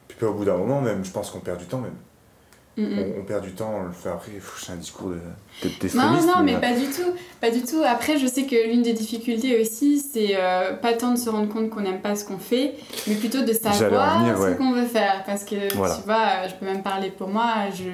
[0.09, 1.97] Puis au bout d'un moment, même, je pense qu'on perd du temps même.
[2.79, 2.99] Hmm.
[2.99, 5.19] On, on perd du temps, on le fait après, c'est un discours de.
[5.61, 7.13] Peut-être Non, non, mais pas du tout.
[7.39, 7.83] Pas du tout.
[7.87, 11.53] Après, je sais que l'une des difficultés aussi, c'est euh, pas tant de se rendre
[11.53, 12.73] compte qu'on n'aime pas ce qu'on fait,
[13.07, 14.57] mais plutôt de savoir venir, ce ouais.
[14.57, 15.23] qu'on veut faire.
[15.27, 15.97] Parce que, Voilà.
[15.97, 17.85] tu vois, je peux même parler pour moi, je...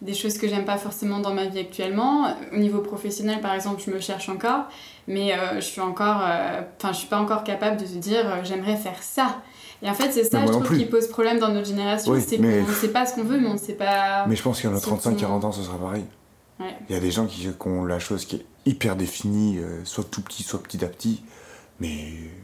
[0.00, 2.32] des choses que j'aime pas forcément dans ma vie actuellement.
[2.52, 4.66] Au niveau professionnel, par exemple, je me cherche encore,
[5.08, 6.20] mais euh, je suis encore...
[6.24, 9.42] euh, Enfin, je suis pas encore capable de se dire, j'aimerais faire ça.
[9.82, 12.36] Et en fait, c'est ça, je trouve, qui pose problème dans notre génération, Oui, c'est
[12.36, 14.26] qu'on ne sait pas ce qu'on veut, mais on ne sait pas...
[14.26, 16.04] Mais je pense qu'à nos C'est 35-40 ton- ans, ce sera pareil.
[16.58, 16.74] Ouais.
[16.88, 19.82] Il y a des gens qui, qui ont la chose qui est hyper définie, euh,
[19.84, 21.22] soit tout petit, soit petit à petit.
[21.80, 21.96] Mais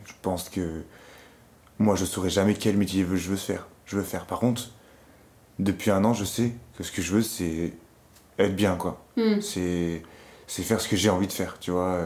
[0.06, 0.82] je pense que
[1.78, 3.66] moi, je saurais jamais quel métier je veux faire.
[3.84, 4.24] Je veux faire.
[4.24, 4.70] Par contre,
[5.58, 7.74] depuis un an, je sais que ce que je veux, c'est
[8.38, 9.04] être bien, quoi.
[9.18, 9.40] Hmm.
[9.42, 10.02] C'est
[10.46, 11.98] c'est faire ce que j'ai envie de faire, tu vois.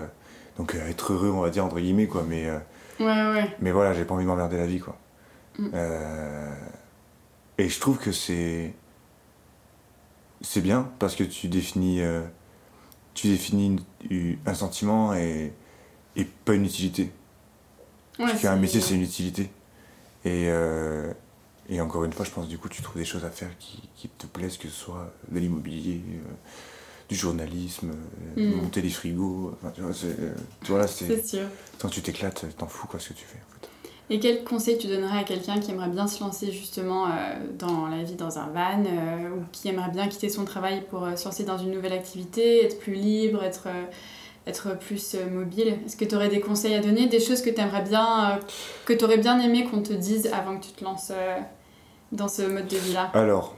[0.58, 2.24] Donc euh, être heureux, on va dire entre guillemets, quoi.
[2.28, 2.58] Mais euh,
[2.98, 3.06] Ouais,
[3.40, 3.56] ouais.
[3.60, 4.96] mais voilà, j'ai pas envie de m'emmerder la vie, quoi.
[5.58, 5.68] Mm.
[5.74, 6.54] Euh,
[7.58, 8.74] et je trouve que c'est.
[10.42, 12.00] C'est bien parce que tu définis.
[12.00, 12.22] euh,
[13.14, 13.76] tu définis
[14.46, 15.52] un sentiment et,
[16.16, 17.10] et pas une utilité.
[18.18, 19.50] Ouais, parce qu'un métier, c'est une utilité.
[20.24, 21.12] Et, euh,
[21.68, 23.88] et encore une fois, je pense du coup, tu trouves des choses à faire qui,
[23.96, 26.18] qui te plaisent, que ce soit de l'immobilier, euh,
[27.08, 27.90] du journalisme,
[28.38, 28.62] euh, Mm.
[28.62, 29.52] monter des frigos.
[29.60, 29.92] Enfin, tu vois,
[30.86, 31.06] c'est.
[31.80, 33.38] Quand tu t'éclates, t'en fous quoi ce que tu fais.
[33.38, 33.69] En fait.
[34.12, 37.10] Et quel conseil tu donnerais à quelqu'un qui aimerait bien se lancer justement euh,
[37.56, 41.04] dans la vie dans un van euh, ou qui aimerait bien quitter son travail pour
[41.04, 43.68] euh, se lancer dans une nouvelle activité, être plus libre, être,
[44.48, 45.78] être plus mobile?
[45.86, 48.40] Est-ce que tu aurais des conseils à donner, des choses que tu bien,
[48.84, 51.12] que tu aurais bien aimé qu'on te dise avant que tu te lances
[52.10, 53.12] dans ce mode de vie-là?
[53.14, 53.54] Alors,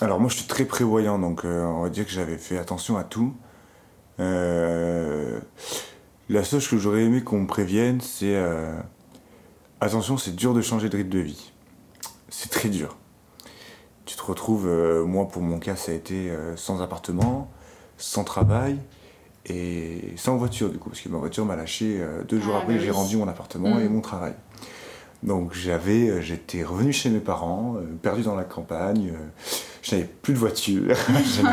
[0.00, 3.02] alors moi je suis très prévoyant, donc on va dire que j'avais fait attention à
[3.02, 3.34] tout.
[4.18, 4.24] La
[6.44, 8.36] seule chose que j'aurais aimé qu'on me prévienne, c'est
[9.80, 11.52] attention, c'est dur de changer de rythme de vie.
[12.28, 12.96] C'est très dur.
[14.04, 17.50] Tu te retrouves, euh, moi pour mon cas, ça a été euh, sans appartement,
[17.98, 18.78] sans travail
[19.46, 22.60] et sans voiture du coup, parce que ma voiture m'a lâché euh, deux jours Ah,
[22.62, 23.80] après, bah j'ai rendu mon appartement Mm.
[23.80, 24.34] et mon travail.
[25.22, 29.12] Donc j'avais, j'étais revenu chez mes parents, perdu dans la campagne,
[29.82, 30.94] je n'avais plus de voiture,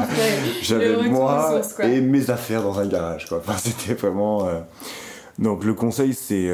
[0.62, 3.28] J'avais- aux moi et mes affaires dans un garage.
[3.28, 3.40] Quoi.
[3.40, 4.48] Enfin, c'était vraiment.
[5.40, 6.54] Donc le conseil, c'est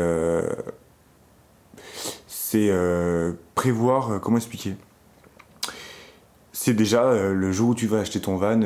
[2.52, 4.14] c'est euh, prévoir.
[4.14, 4.76] euh, comment expliquer?
[6.52, 8.60] C'est déjà euh, le jour où tu vas acheter ton van,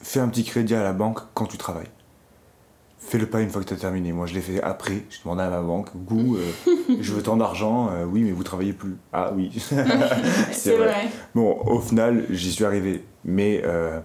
[0.00, 1.90] fais un petit crédit à la banque quand tu travailles.
[2.98, 4.12] Fais-le pas une fois que tu as terminé.
[4.12, 5.04] Moi, je l'ai fait après.
[5.10, 6.52] Je demandais à ma banque, goût, euh,
[7.00, 7.90] je veux tant d'argent.
[7.90, 8.96] Euh, oui, mais vous travaillez plus.
[9.12, 9.50] Ah oui.
[10.52, 11.08] C'est vrai.
[11.34, 13.04] Bon, au final, j'y suis arrivé.
[13.24, 13.98] Mais euh,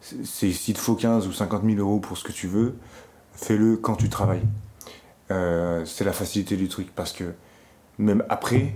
[0.00, 2.74] c'est s'il te faut 15 ou 50 000 euros pour ce que tu veux,
[3.34, 4.42] fais-le quand tu travailles.
[5.84, 7.32] C'est la facilité du truc parce que
[7.98, 8.74] même après,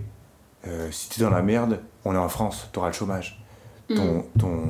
[0.66, 3.42] euh, si tu es dans la merde, on est en France, tu auras le chômage.
[3.88, 4.64] Ton, ton,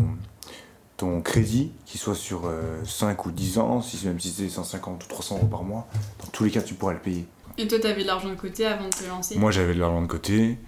[0.98, 5.04] ton crédit, qu'il soit sur euh, 5 ou 10 ans, si, même si c'est 150
[5.04, 5.86] ou 300 euros par mois,
[6.20, 7.26] dans tous les cas, tu pourras le payer.
[7.58, 9.38] Et toi, t'avais de l'argent de côté avant de te lancer?
[9.38, 10.58] Moi, j'avais de l'argent de côté.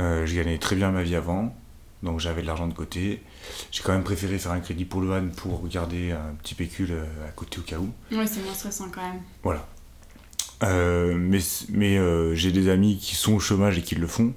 [0.00, 1.54] Euh, je gagnais très bien ma vie avant.
[2.02, 3.22] Donc, j'avais de l'argent de côté.
[3.70, 6.90] J'ai quand même préféré faire un crédit pour le van pour garder un petit pécule
[6.90, 7.92] euh, à côté au cas où.
[8.16, 9.22] Ouais, c'est moins stressant quand même.
[9.44, 9.64] Voilà.
[10.62, 11.40] Euh, mais
[11.70, 14.32] mais euh, j'ai des amis qui sont au chômage et qui le font.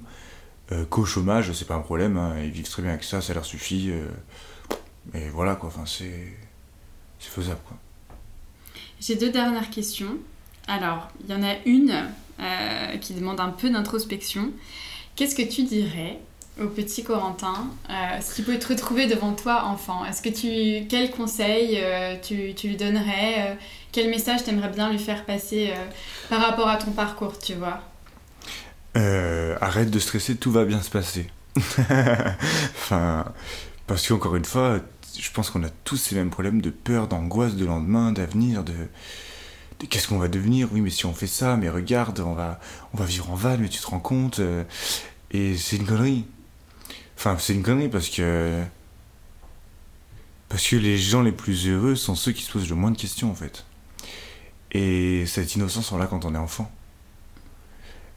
[0.72, 2.16] Euh, Qu'au chômage, c'est pas un problème.
[2.16, 2.34] hein.
[2.42, 3.90] Ils vivent très bien avec ça, ça leur suffit.
[5.14, 5.68] et voilà, quoi.
[5.68, 6.32] Enfin, c'est
[7.20, 7.76] faisable, quoi.
[9.00, 10.16] J'ai deux dernières questions.
[10.68, 11.92] Alors, il y en a une
[13.00, 14.50] qui demande un peu d'introspection.
[15.14, 16.18] Qu'est-ce que tu dirais
[16.60, 20.86] au petit Corentin euh, si tu pouvais te retrouver devant toi enfant Est-ce que tu
[20.88, 23.54] quel conseil euh, tu, tu lui donnerais euh,
[23.92, 25.84] Quel message t'aimerais bien lui faire passer euh,
[26.30, 27.80] par rapport à ton parcours, tu vois?
[28.96, 31.30] Euh, arrête de stresser, tout va bien se passer.
[31.56, 33.26] enfin,
[33.86, 34.80] parce qu'encore une fois,
[35.18, 38.72] je pense qu'on a tous ces mêmes problèmes de peur, d'angoisse, de lendemain, d'avenir, de,
[39.90, 40.68] qu'est-ce qu'on va devenir?
[40.72, 42.58] Oui, mais si on fait ça, mais regarde, on va,
[42.94, 44.40] on va vivre en van, mais tu te rends compte.
[45.30, 46.24] et c'est une connerie.
[47.16, 48.62] Enfin, c'est une connerie parce que.
[50.48, 52.96] Parce que les gens les plus heureux sont ceux qui se posent le moins de
[52.96, 53.64] questions, en fait.
[54.72, 56.70] Et cette innocence, on l'a quand on est enfant.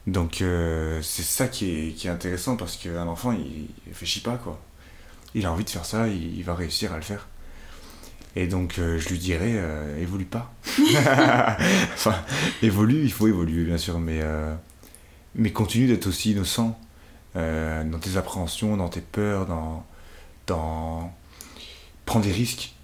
[0.06, 4.20] Donc euh, c'est ça qui est, qui est intéressant parce qu'un enfant il, il réfléchit
[4.20, 4.60] pas quoi.
[5.34, 7.28] Il a envie de faire ça, il, il va réussir à le faire.
[8.34, 10.52] Et donc euh, je lui dirais euh, évolue pas.
[11.94, 12.16] enfin
[12.62, 14.20] évolue, il faut évoluer bien sûr, mais
[15.34, 16.78] mais continue d'être aussi innocent
[17.36, 19.84] euh, dans tes appréhensions, dans tes peurs, dans
[20.46, 21.12] dans
[22.06, 22.74] prends des risques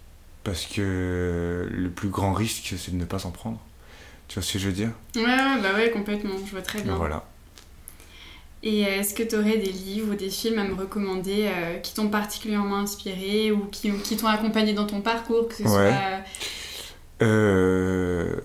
[0.45, 3.59] parce que le plus grand risque c'est de ne pas s'en prendre.
[4.29, 4.91] Tu vois ce que je veux dire?
[5.17, 6.95] Ouais, ouais, bah ouais, complètement, je vois très bien.
[6.97, 7.25] Voilà.
[8.63, 11.79] Et euh, est-ce que tu aurais des livres ou des films à me recommander euh,
[11.79, 15.69] qui t'ont particulièrement inspiré ou qui, t'ont accompagné dans ton parcours, que ce Ouais.
[15.69, 16.25] soit
[17.23, 18.37] Euh,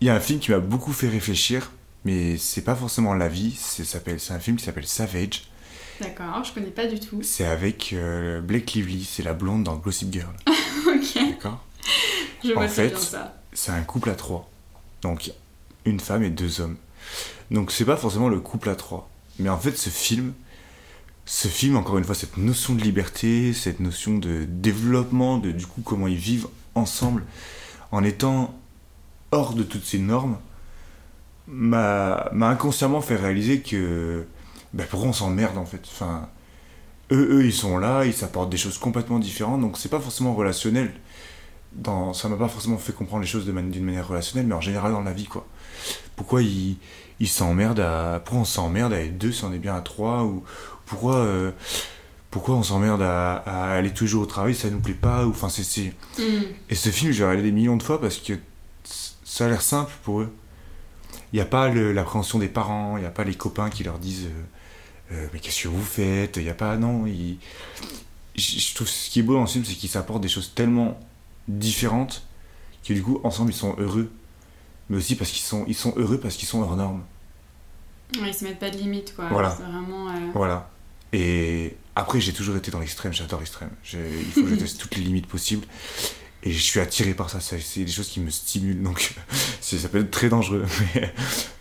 [0.00, 1.70] Il y a un film qui m'a beaucoup fait réfléchir,
[2.04, 3.54] mais c'est pas forcément la vie.
[3.56, 5.42] C'est un film qui s'appelle Savage.
[6.00, 7.20] D'accord, je connais pas du tout.
[7.22, 10.34] C'est avec euh, Blake Lively, c'est la blonde dans Gossip Girl.
[10.46, 11.64] ok, D'accord?
[12.42, 13.36] Je vois En fait, bien ça.
[13.52, 14.48] C'est un couple à trois.
[15.02, 15.30] Donc
[15.84, 16.76] une femme et deux hommes.
[17.50, 19.10] Donc c'est pas forcément le couple à trois.
[19.38, 20.32] Mais en fait, ce film,
[21.26, 25.66] ce film, encore une fois, cette notion de liberté, cette notion de développement, de du
[25.66, 27.24] coup comment ils vivent ensemble,
[27.92, 28.54] en étant
[29.32, 30.38] hors de toutes ces normes,
[31.48, 34.24] m'a inconsciemment fait réaliser que
[34.72, 35.80] ben pourquoi on s'emmerde en fait.
[35.84, 36.28] Enfin,
[37.12, 40.34] eux, eux, ils sont là, ils s'apportent des choses complètement différentes, donc c'est pas forcément
[40.34, 40.92] relationnel.
[41.72, 44.60] Dans, ça m'a pas forcément fait comprendre les choses man- d'une manière relationnelle, mais en
[44.60, 45.46] général dans la vie quoi.
[46.16, 46.76] Pourquoi ils
[47.20, 50.24] ils s'emmerdent à pourquoi on s'emmerde à être deux si on est bien à trois
[50.24, 50.42] ou
[50.86, 51.52] pourquoi euh,
[52.30, 55.30] pourquoi on s'emmerde à, à aller toujours au travail si ça nous plaît pas ou
[55.30, 56.22] enfin c'est Hmm.
[56.68, 58.32] et ce film, j'ai regardé des millions de fois parce que
[59.24, 60.32] ça a l'air simple pour eux.
[61.32, 63.98] Il n'y a pas l'appréhension des parents, il n'y a pas les copains qui leur
[63.98, 64.42] disent euh,
[65.12, 66.36] Euh, Mais qu'est-ce que vous faites?
[66.36, 66.76] Il n'y a pas.
[66.76, 67.38] Non, il-
[68.36, 70.98] je trouve ce qui est beau dans ce film, c'est qu'ils s'apportent des choses tellement
[71.48, 72.22] différentes
[72.86, 74.10] que du coup, ensemble, ils sont heureux.
[74.88, 77.02] Mais aussi parce qu'ils sont, ils sont heureux parce qu'ils sont hors normes.
[78.20, 79.28] Ouais, ils se mettent pas de limite, quoi.
[79.28, 79.50] Voilà.
[79.50, 80.08] Vraiment.
[80.10, 80.70] euh, Voilà.
[81.12, 83.70] Et après, j'ai toujours été dans l'extrême, j'adore l'extrême.
[83.92, 85.66] Il faut que je teste toutes les limites possibles.
[86.42, 89.14] Et je suis attiré par ça, c'est des choses qui me stimulent, donc
[89.60, 90.64] ça peut être très dangereux.
[90.94, 91.12] Mais,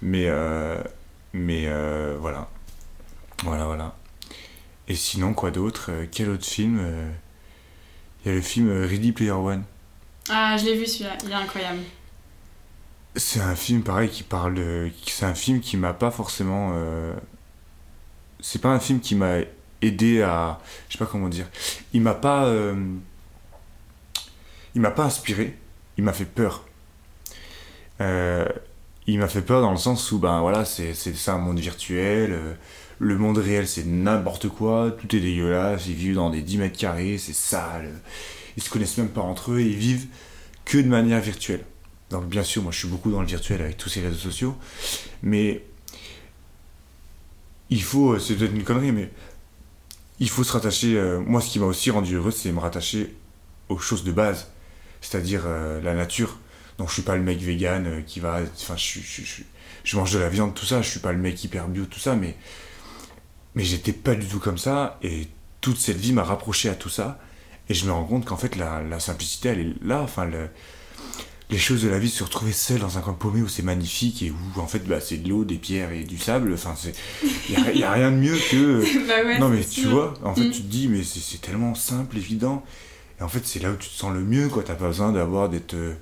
[0.02, 0.82] mais, euh,
[1.34, 2.50] mais euh, voilà.
[3.44, 3.96] Voilà, voilà.
[4.88, 7.10] Et sinon, quoi d'autre Euh, Quel autre film Euh,
[8.26, 9.64] Il y a le film euh, Ready Player One.
[10.30, 11.80] Ah, je l'ai vu celui-là, il est incroyable.
[13.16, 14.54] C'est un film pareil qui parle.
[14.56, 16.72] de- C'est un film qui m'a pas forcément.
[16.76, 17.14] euh,
[18.40, 19.38] C'est pas un film qui m'a
[19.82, 20.60] aidé à.
[20.88, 21.48] Je sais pas comment dire.
[21.94, 22.46] Il m'a pas.
[24.76, 25.58] Il m'a pas inspiré.
[25.98, 26.66] Il m'a fait peur.
[28.02, 28.46] Euh,
[29.08, 32.32] Il m'a fait peur dans le sens où, ben voilà, c'est c'est un monde virtuel.
[32.34, 32.54] euh,
[33.00, 34.92] Le monde réel, c'est n'importe quoi.
[34.92, 35.88] Tout est dégueulasse.
[35.88, 37.18] Ils vivent dans des 10 mètres carrés.
[37.18, 37.92] C'est sale.
[38.58, 39.60] Ils se connaissent même pas entre eux.
[39.60, 40.08] Et ils vivent
[40.66, 41.66] que de manière virtuelle.
[42.10, 44.56] Donc bien sûr, moi je suis beaucoup dans le virtuel avec tous ces réseaux sociaux,
[45.24, 45.64] mais
[47.70, 49.12] il faut, euh, c'est peut-être une connerie, mais
[50.20, 51.02] il faut se rattacher.
[51.26, 53.16] moi, ce qui m'a aussi rendu heureux, c'est me rattacher
[53.70, 54.52] aux choses de base,
[55.02, 56.38] c'est-à-dire euh, la nature.
[56.78, 59.22] Donc je suis pas le mec vegan euh, qui va, enfin je, je,
[59.84, 60.82] je, mange de la viande, tout ça.
[60.82, 62.36] Je suis pas le mec hyper bio, tout ça, mais
[63.56, 65.28] mais j'étais pas du tout comme ça et
[65.62, 67.20] toute cette vie m'a rapproché à tout ça
[67.68, 70.02] et je me rends compte qu'en fait la, la simplicité elle est là.
[70.02, 70.50] Enfin le
[71.52, 74.22] les choses de la vie, se retrouver seul dans un coin paumé où c'est magnifique
[74.22, 76.76] et où en fait bah, c'est de l'eau, des pierres et du sable, enfin.
[77.50, 79.08] Il n'y a, rien de mieux que.
[79.08, 79.90] bah ouais, non mais tu sûr.
[79.90, 80.52] vois, en fait Mm.
[80.52, 82.64] tu te dis mais c'est tellement simple, évident.
[83.20, 85.12] Et en fait c'est là où tu te sens le mieux quoi, t'as pas besoin
[85.12, 85.74] d'avoir d'être.
[85.74, 85.94] euh,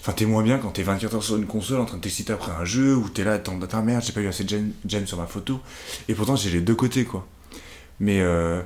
[0.00, 2.32] Enfin t'es moins bien quand t'es 24 heures sur une console en train de t'exciter
[2.32, 5.06] après un jeu où t'es là, attends, ta merde, j'ai pas eu assez de j'aime
[5.06, 5.60] sur ma photo.
[6.08, 7.26] Et pourtant j'ai les deux côtés quoi.
[8.00, 8.62] Mais, euh,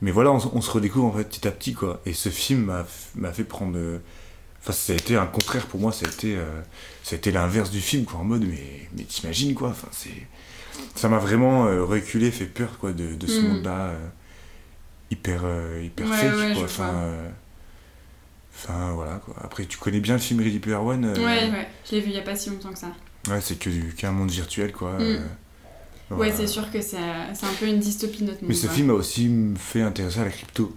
[0.00, 2.00] mais voilà, on, se redécouvre en fait petit à petit quoi.
[2.06, 2.72] Et ce film
[3.14, 3.76] m'a fait prendre.
[3.76, 3.98] euh,
[4.64, 6.44] Enfin, ça a été un contraire pour moi, ça a été, euh,
[7.02, 10.10] ça a été l'inverse du film, quoi, en mode, mais, mais t'imagines, quoi, enfin, c'est...
[10.94, 13.48] Ça m'a vraiment euh, reculé, fait peur, quoi, de, de ce Mm.
[13.48, 13.94] monde-là,
[15.12, 16.94] hyper, euh, hyper Ouais, fake, ouais, quoi, enfin...
[16.94, 17.30] euh,
[18.54, 19.34] Enfin, voilà, quoi.
[19.42, 22.10] Après, tu connais bien le film Ready Player One euh, Ouais, ouais, je l'ai vu
[22.10, 22.92] il y a pas si longtemps que ça.
[23.28, 24.98] ouais, c'est que qu'un monde virtuel, quoi.
[24.98, 25.20] Mm.
[26.10, 26.98] Ouais, c'est sûr que c'est
[27.32, 28.50] c'est un peu une dystopie de notre monde.
[28.50, 28.74] Mais ce quoi.
[28.76, 30.76] film a aussi me fait intéresser à la crypto,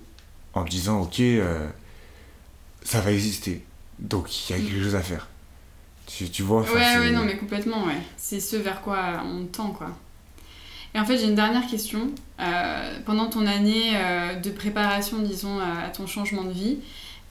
[0.53, 1.67] en me disant, ok, euh,
[2.83, 3.61] ça va exister,
[3.99, 5.27] donc il y a quelque chose à faire.
[6.07, 7.97] Tu, tu vois, Ouais, ouais, non, mais complètement, ouais.
[8.15, 9.89] C'est ce vers quoi on tend, quoi.
[10.95, 12.09] Et en fait, j'ai une dernière question.
[12.39, 16.77] Euh, pendant ton année euh, de préparation, disons, à ton changement de vie,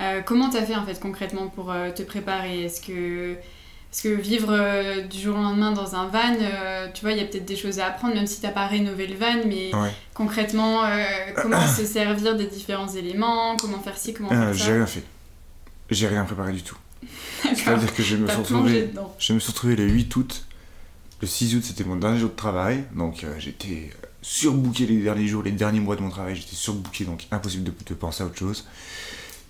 [0.01, 2.65] euh, comment t'as fait, en fait, concrètement pour te préparer?
[2.65, 3.35] Est-ce que...
[3.91, 7.19] Parce que vivre euh, du jour au lendemain dans un van, euh, tu vois, il
[7.19, 9.73] y a peut-être des choses à apprendre, même si t'as pas rénové le van, mais
[9.73, 9.93] Ouais.
[10.15, 11.05] concrètement, euh,
[11.41, 14.73] comment se servir des différents éléments, comment faire ci, comment faire j'ai ça?
[14.73, 15.05] rien fait.
[15.91, 16.77] J'ai rien préparé du tout.
[17.55, 18.91] C'est-à-dire que je me suis retrouvé,
[19.21, 20.45] je me suis retrouvé le 8 août.
[21.25, 22.85] Le 6 août, c'était mon dernier jour de travail.
[22.95, 23.89] Donc euh, j'étais
[24.21, 26.37] surbooké les derniers jours, les derniers mois de mon travail.
[26.37, 28.67] J'étais surbooké, donc impossible de, de penser à autre chose.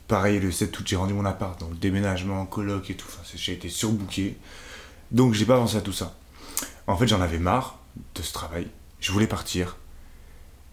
[0.07, 1.59] Pareil, le 7 août, j'ai rendu mon appart.
[1.59, 3.09] Donc déménagement, coloc et tout.
[3.09, 4.37] Enfin, j'ai été surbooké.
[5.11, 6.17] Donc j'ai pas pensé à tout ça.
[6.87, 7.81] En fait, j'en avais marre
[8.15, 8.69] de ce travail.
[9.01, 9.77] Je voulais partir.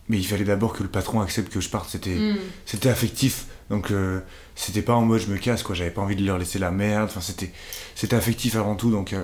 [0.08, 1.90] Mais il fallait d'abord que le patron accepte que je parte.
[1.90, 2.36] C'était Hmm.
[2.68, 4.20] c'était affectif donc euh,
[4.54, 6.72] c'était pas en mode je me casse quoi j'avais pas envie de leur laisser la
[6.72, 7.52] merde enfin c'était
[7.96, 9.24] c'était affectif avant tout donc euh,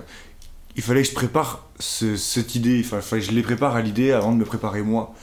[0.78, 3.75] il fallait que je prépare ce- cette idée enfin il fallait que je les prépare
[3.75, 5.13] à l'idée avant de me préparer moi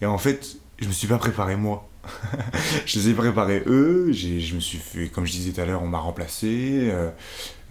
[0.00, 1.86] et en fait je me suis pas préparé moi
[2.86, 5.66] je les ai préparés eux j'ai- je me suis fait comme je disais tout à
[5.66, 7.10] l'heure on m'a remplacé euh,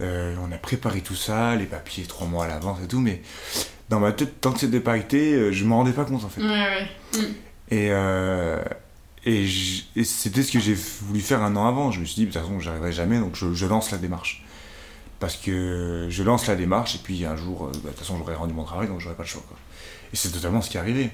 [0.00, 3.22] euh, on a préparé tout ça les papiers trois mois à l'avance et tout mais
[3.88, 6.28] dans ma tête tant que c'était pas acté euh, je m'en rendais pas compte en
[6.28, 6.88] fait Ouais, ouais.
[7.18, 7.24] Hmm.
[7.70, 8.62] et, euh,
[9.26, 9.46] et,
[10.04, 11.90] c'était ce que j'ai voulu faire un an avant.
[11.90, 14.42] Je me suis dit, de toute façon, j'arriverai jamais, donc je, je lance la démarche.
[15.20, 18.16] Parce que je lance la démarche, et puis un jour, euh, bah, de toute façon,
[18.18, 19.42] j'aurais rendu mon travail, donc j'aurais pas le choix.
[19.46, 19.56] Quoi.
[20.12, 21.10] Et c'est totalement ce qui est arrivé.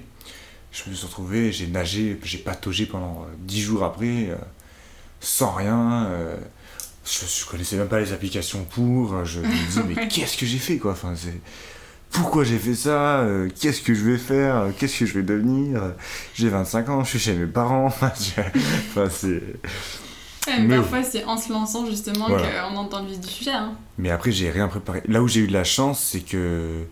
[0.73, 4.37] Je me suis retrouvé, j'ai nagé, j'ai pataugé pendant euh, dix jours après, euh,
[5.21, 6.07] sans rien.
[6.07, 6.37] euh,
[7.05, 9.25] je, je connaissais même pas les applications pour.
[9.25, 10.93] Je me disais, mais qu'est-ce que j'ai fait, quoi?
[10.93, 11.15] Enfin,
[12.11, 15.83] pourquoi j'ai fait ça, euh, qu'est-ce que je vais faire, qu'est-ce que je vais devenir?
[16.35, 17.87] J'ai 25 ans, je suis chez mes parents.
[18.01, 18.13] enfin,
[19.11, 19.43] c'est...
[20.47, 22.69] Ouais, mais Mais- parfois, c'est en se lançant justement Voilà.
[22.69, 23.51] qu'on entend le vif du sujet.
[23.53, 23.75] Hein.
[23.99, 25.03] Mais après, j'ai rien préparé.
[25.09, 26.85] Là où j'ai eu de la chance, c'est que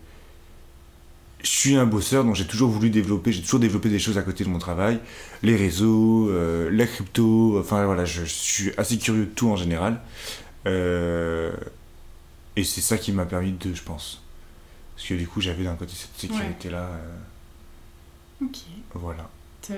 [1.43, 4.23] je suis un bosseur, donc j'ai toujours voulu développer, j'ai toujours développé des choses à
[4.23, 4.99] côté de mon travail,
[5.43, 9.55] les réseaux, euh, la crypto, enfin voilà, je, je suis assez curieux de tout en
[9.55, 10.01] général.
[10.65, 11.51] Euh,
[12.55, 14.21] et c'est ça qui m'a permis de, je pense.
[14.95, 16.89] Parce que du coup, j'avais d'un côté cette sécurité-là.
[16.91, 18.57] euh, Ok,
[18.95, 19.29] voilà.
[19.61, 19.77] top.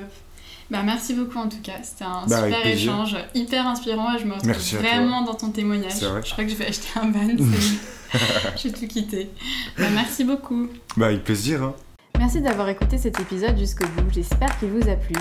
[0.70, 4.26] Bah, merci beaucoup en tout cas, c'était un Bah, super échange, hyper inspirant et je
[4.26, 5.93] me retrouve Merci vraiment dans ton témoignage.
[6.01, 9.30] Vrai Je crois que je vais acheter un van, c'est- je vais tout quitter.
[9.78, 10.68] Bah, merci beaucoup.
[10.97, 11.63] Bah, avec plaisir.
[11.63, 11.74] Hein.
[12.20, 15.15] Merci d'avoir écouté cet épisode jusqu'au bout, j'espère qu'il vous a plu.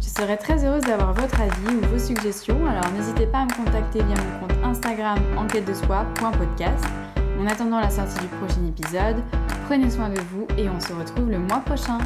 [0.00, 3.52] Je serais très heureuse d'avoir votre avis ou vos suggestions, alors n'hésitez pas à me
[3.54, 6.84] contacter via mon compte Instagram enquête de soi.podcast.
[7.40, 9.16] En attendant la sortie du prochain épisode,
[9.66, 11.98] prenez soin de vous et on se retrouve le mois prochain.